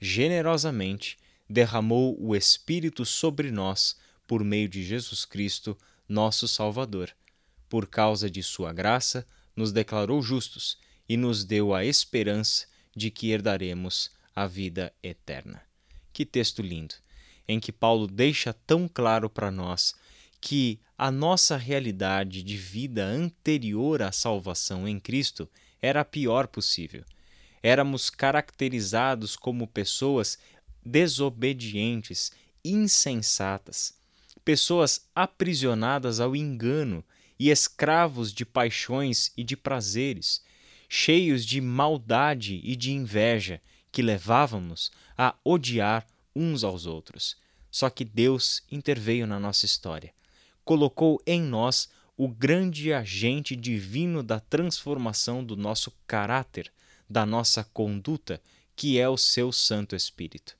Generosamente 0.00 1.18
derramou 1.48 2.16
o 2.20 2.34
Espírito 2.34 3.04
sobre 3.04 3.50
nós 3.50 3.96
por 4.26 4.42
meio 4.42 4.68
de 4.68 4.82
Jesus 4.82 5.24
Cristo, 5.24 5.76
nosso 6.08 6.46
Salvador. 6.46 7.10
Por 7.68 7.86
causa 7.86 8.30
de 8.30 8.42
Sua 8.42 8.72
graça, 8.72 9.26
nos 9.54 9.72
declarou 9.72 10.22
justos 10.22 10.78
e 11.08 11.16
nos 11.16 11.44
deu 11.44 11.74
a 11.74 11.84
esperança 11.84 12.66
de 12.94 13.10
que 13.10 13.30
herdaremos 13.30 14.10
a 14.34 14.46
vida 14.46 14.92
eterna. 15.02 15.62
Que 16.12 16.24
texto 16.24 16.62
lindo, 16.62 16.94
em 17.48 17.58
que 17.58 17.72
Paulo 17.72 18.06
deixa 18.06 18.52
tão 18.52 18.88
claro 18.88 19.28
para 19.30 19.50
nós 19.50 19.94
que 20.40 20.80
a 20.96 21.10
nossa 21.10 21.56
realidade 21.56 22.42
de 22.42 22.56
vida 22.56 23.04
anterior 23.04 24.02
à 24.02 24.12
salvação 24.12 24.86
em 24.86 24.98
Cristo 24.98 25.48
era 25.80 26.00
a 26.00 26.04
pior 26.04 26.46
possível. 26.46 27.04
Éramos 27.62 28.10
caracterizados 28.10 29.36
como 29.36 29.66
pessoas 29.66 30.38
desobedientes, 30.84 32.30
insensatas, 32.64 33.94
pessoas 34.46 35.08
aprisionadas 35.12 36.20
ao 36.20 36.36
engano 36.36 37.04
e 37.36 37.50
escravos 37.50 38.32
de 38.32 38.46
paixões 38.46 39.32
e 39.36 39.42
de 39.42 39.56
prazeres, 39.56 40.40
cheios 40.88 41.44
de 41.44 41.60
maldade 41.60 42.60
e 42.62 42.76
de 42.76 42.92
inveja 42.92 43.60
que 43.90 44.02
levavam-nos 44.02 44.92
a 45.18 45.34
odiar 45.44 46.06
uns 46.34 46.62
aos 46.62 46.86
outros. 46.86 47.36
Só 47.72 47.90
que 47.90 48.04
Deus 48.04 48.62
interveio 48.70 49.26
na 49.26 49.40
nossa 49.40 49.66
história 49.66 50.14
colocou 50.64 51.20
em 51.26 51.40
nós 51.40 51.88
o 52.16 52.28
grande 52.28 52.92
agente 52.92 53.54
divino 53.54 54.22
da 54.22 54.40
transformação 54.40 55.44
do 55.44 55.56
nosso 55.56 55.92
caráter, 56.06 56.72
da 57.08 57.26
nossa 57.26 57.64
conduta, 57.72 58.40
que 58.74 58.98
é 58.98 59.08
o 59.08 59.16
seu 59.16 59.52
Santo 59.52 59.94
Espírito. 59.94 60.56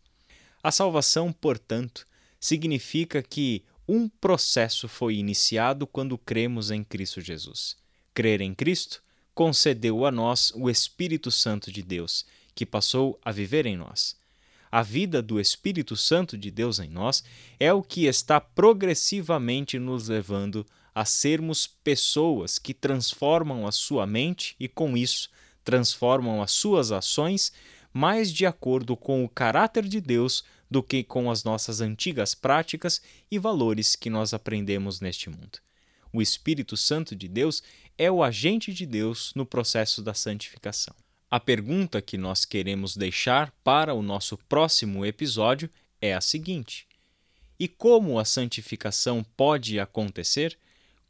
A 0.62 0.70
salvação, 0.70 1.32
portanto, 1.32 2.06
significa 2.38 3.20
que 3.22 3.64
um 3.88 4.08
processo 4.08 4.88
foi 4.88 5.16
iniciado 5.16 5.86
quando 5.86 6.18
cremos 6.18 6.70
em 6.70 6.82
Cristo 6.82 7.20
Jesus. 7.20 7.76
Crer 8.12 8.40
em 8.40 8.54
Cristo 8.54 9.02
concedeu 9.34 10.04
a 10.06 10.10
nós 10.10 10.52
o 10.54 10.70
Espírito 10.70 11.30
Santo 11.30 11.70
de 11.70 11.82
Deus, 11.82 12.24
que 12.54 12.64
passou 12.64 13.18
a 13.24 13.30
viver 13.30 13.66
em 13.66 13.76
nós 13.76 14.16
a 14.70 14.82
vida 14.82 15.22
do 15.22 15.40
Espírito 15.40 15.96
Santo 15.96 16.36
de 16.36 16.50
Deus 16.50 16.78
em 16.78 16.88
nós 16.90 17.24
é 17.58 17.72
o 17.72 17.82
que 17.82 18.04
está 18.04 18.38
progressivamente 18.38 19.78
nos 19.78 20.08
levando 20.08 20.66
a 20.94 21.04
sermos 21.04 21.66
pessoas 21.66 22.58
que 22.58 22.74
transformam 22.74 23.66
a 23.66 23.72
sua 23.72 24.06
mente 24.06 24.54
e, 24.58 24.68
com 24.68 24.96
isso, 24.96 25.30
transformam 25.64 26.42
as 26.42 26.52
suas 26.52 26.92
ações 26.92 27.52
mais 27.96 28.30
de 28.30 28.44
acordo 28.44 28.94
com 28.94 29.24
o 29.24 29.28
caráter 29.28 29.88
de 29.88 30.02
Deus 30.02 30.44
do 30.70 30.82
que 30.82 31.02
com 31.02 31.30
as 31.30 31.44
nossas 31.44 31.80
antigas 31.80 32.34
práticas 32.34 33.00
e 33.30 33.38
valores 33.38 33.96
que 33.96 34.10
nós 34.10 34.34
aprendemos 34.34 35.00
neste 35.00 35.30
mundo. 35.30 35.60
O 36.12 36.20
Espírito 36.20 36.76
Santo 36.76 37.16
de 37.16 37.26
Deus 37.26 37.62
é 37.96 38.10
o 38.10 38.22
agente 38.22 38.70
de 38.74 38.84
Deus 38.84 39.32
no 39.34 39.46
processo 39.46 40.02
da 40.02 40.12
santificação. 40.12 40.94
A 41.30 41.40
pergunta 41.40 42.02
que 42.02 42.18
nós 42.18 42.44
queremos 42.44 42.94
deixar 42.98 43.50
para 43.64 43.94
o 43.94 44.02
nosso 44.02 44.36
próximo 44.46 45.06
episódio 45.06 45.70
é 45.98 46.12
a 46.12 46.20
seguinte: 46.20 46.86
E 47.58 47.66
como 47.66 48.18
a 48.18 48.26
santificação 48.26 49.24
pode 49.34 49.80
acontecer? 49.80 50.58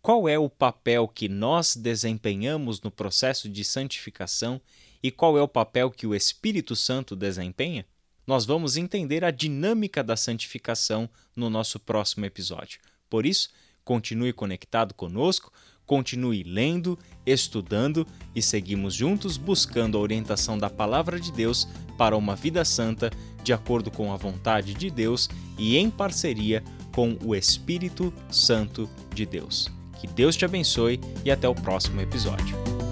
Qual 0.00 0.28
é 0.28 0.38
o 0.38 0.48
papel 0.48 1.08
que 1.08 1.28
nós 1.28 1.74
desempenhamos 1.74 2.80
no 2.80 2.92
processo 2.92 3.48
de 3.48 3.64
santificação 3.64 4.60
e 5.06 5.10
qual 5.12 5.38
é 5.38 5.40
o 5.40 5.46
papel 5.46 5.88
que 5.88 6.04
o 6.04 6.16
Espírito 6.16 6.74
Santo 6.74 7.14
desempenha? 7.14 7.86
Nós 8.26 8.44
vamos 8.44 8.76
entender 8.76 9.24
a 9.24 9.30
dinâmica 9.30 10.02
da 10.02 10.16
santificação 10.16 11.08
no 11.36 11.48
nosso 11.48 11.78
próximo 11.78 12.26
episódio. 12.26 12.80
Por 13.08 13.24
isso, 13.24 13.50
continue 13.84 14.32
conectado 14.32 14.94
conosco, 14.94 15.52
continue 15.86 16.42
lendo, 16.42 16.98
estudando 17.24 18.04
e 18.34 18.42
seguimos 18.42 18.94
juntos 18.94 19.36
buscando 19.36 19.96
a 19.96 20.00
orientação 20.00 20.58
da 20.58 20.68
Palavra 20.68 21.20
de 21.20 21.30
Deus 21.30 21.68
para 21.96 22.16
uma 22.16 22.34
vida 22.34 22.64
santa, 22.64 23.08
de 23.44 23.52
acordo 23.52 23.92
com 23.92 24.12
a 24.12 24.16
vontade 24.16 24.74
de 24.74 24.90
Deus 24.90 25.28
e 25.56 25.76
em 25.76 25.88
parceria 25.88 26.64
com 26.92 27.16
o 27.24 27.32
Espírito 27.32 28.12
Santo 28.28 28.90
de 29.14 29.24
Deus. 29.24 29.70
Que 30.00 30.08
Deus 30.08 30.34
te 30.34 30.44
abençoe 30.44 30.98
e 31.24 31.30
até 31.30 31.48
o 31.48 31.54
próximo 31.54 32.00
episódio. 32.00 32.85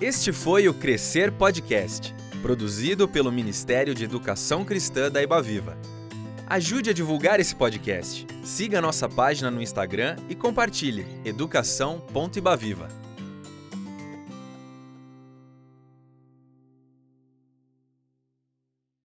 Este 0.00 0.32
foi 0.32 0.68
o 0.68 0.74
Crescer 0.74 1.32
Podcast, 1.32 2.14
produzido 2.40 3.08
pelo 3.08 3.32
Ministério 3.32 3.96
de 3.96 4.04
Educação 4.04 4.64
Cristã 4.64 5.10
da 5.10 5.20
Ibaviva. 5.20 5.76
Ajude 6.46 6.90
a 6.90 6.92
divulgar 6.92 7.40
esse 7.40 7.52
podcast. 7.52 8.24
Siga 8.44 8.80
nossa 8.80 9.08
página 9.08 9.50
no 9.50 9.60
Instagram 9.60 10.14
e 10.28 10.36
compartilhe 10.36 11.04
educação.ibaviva. 11.24 13.07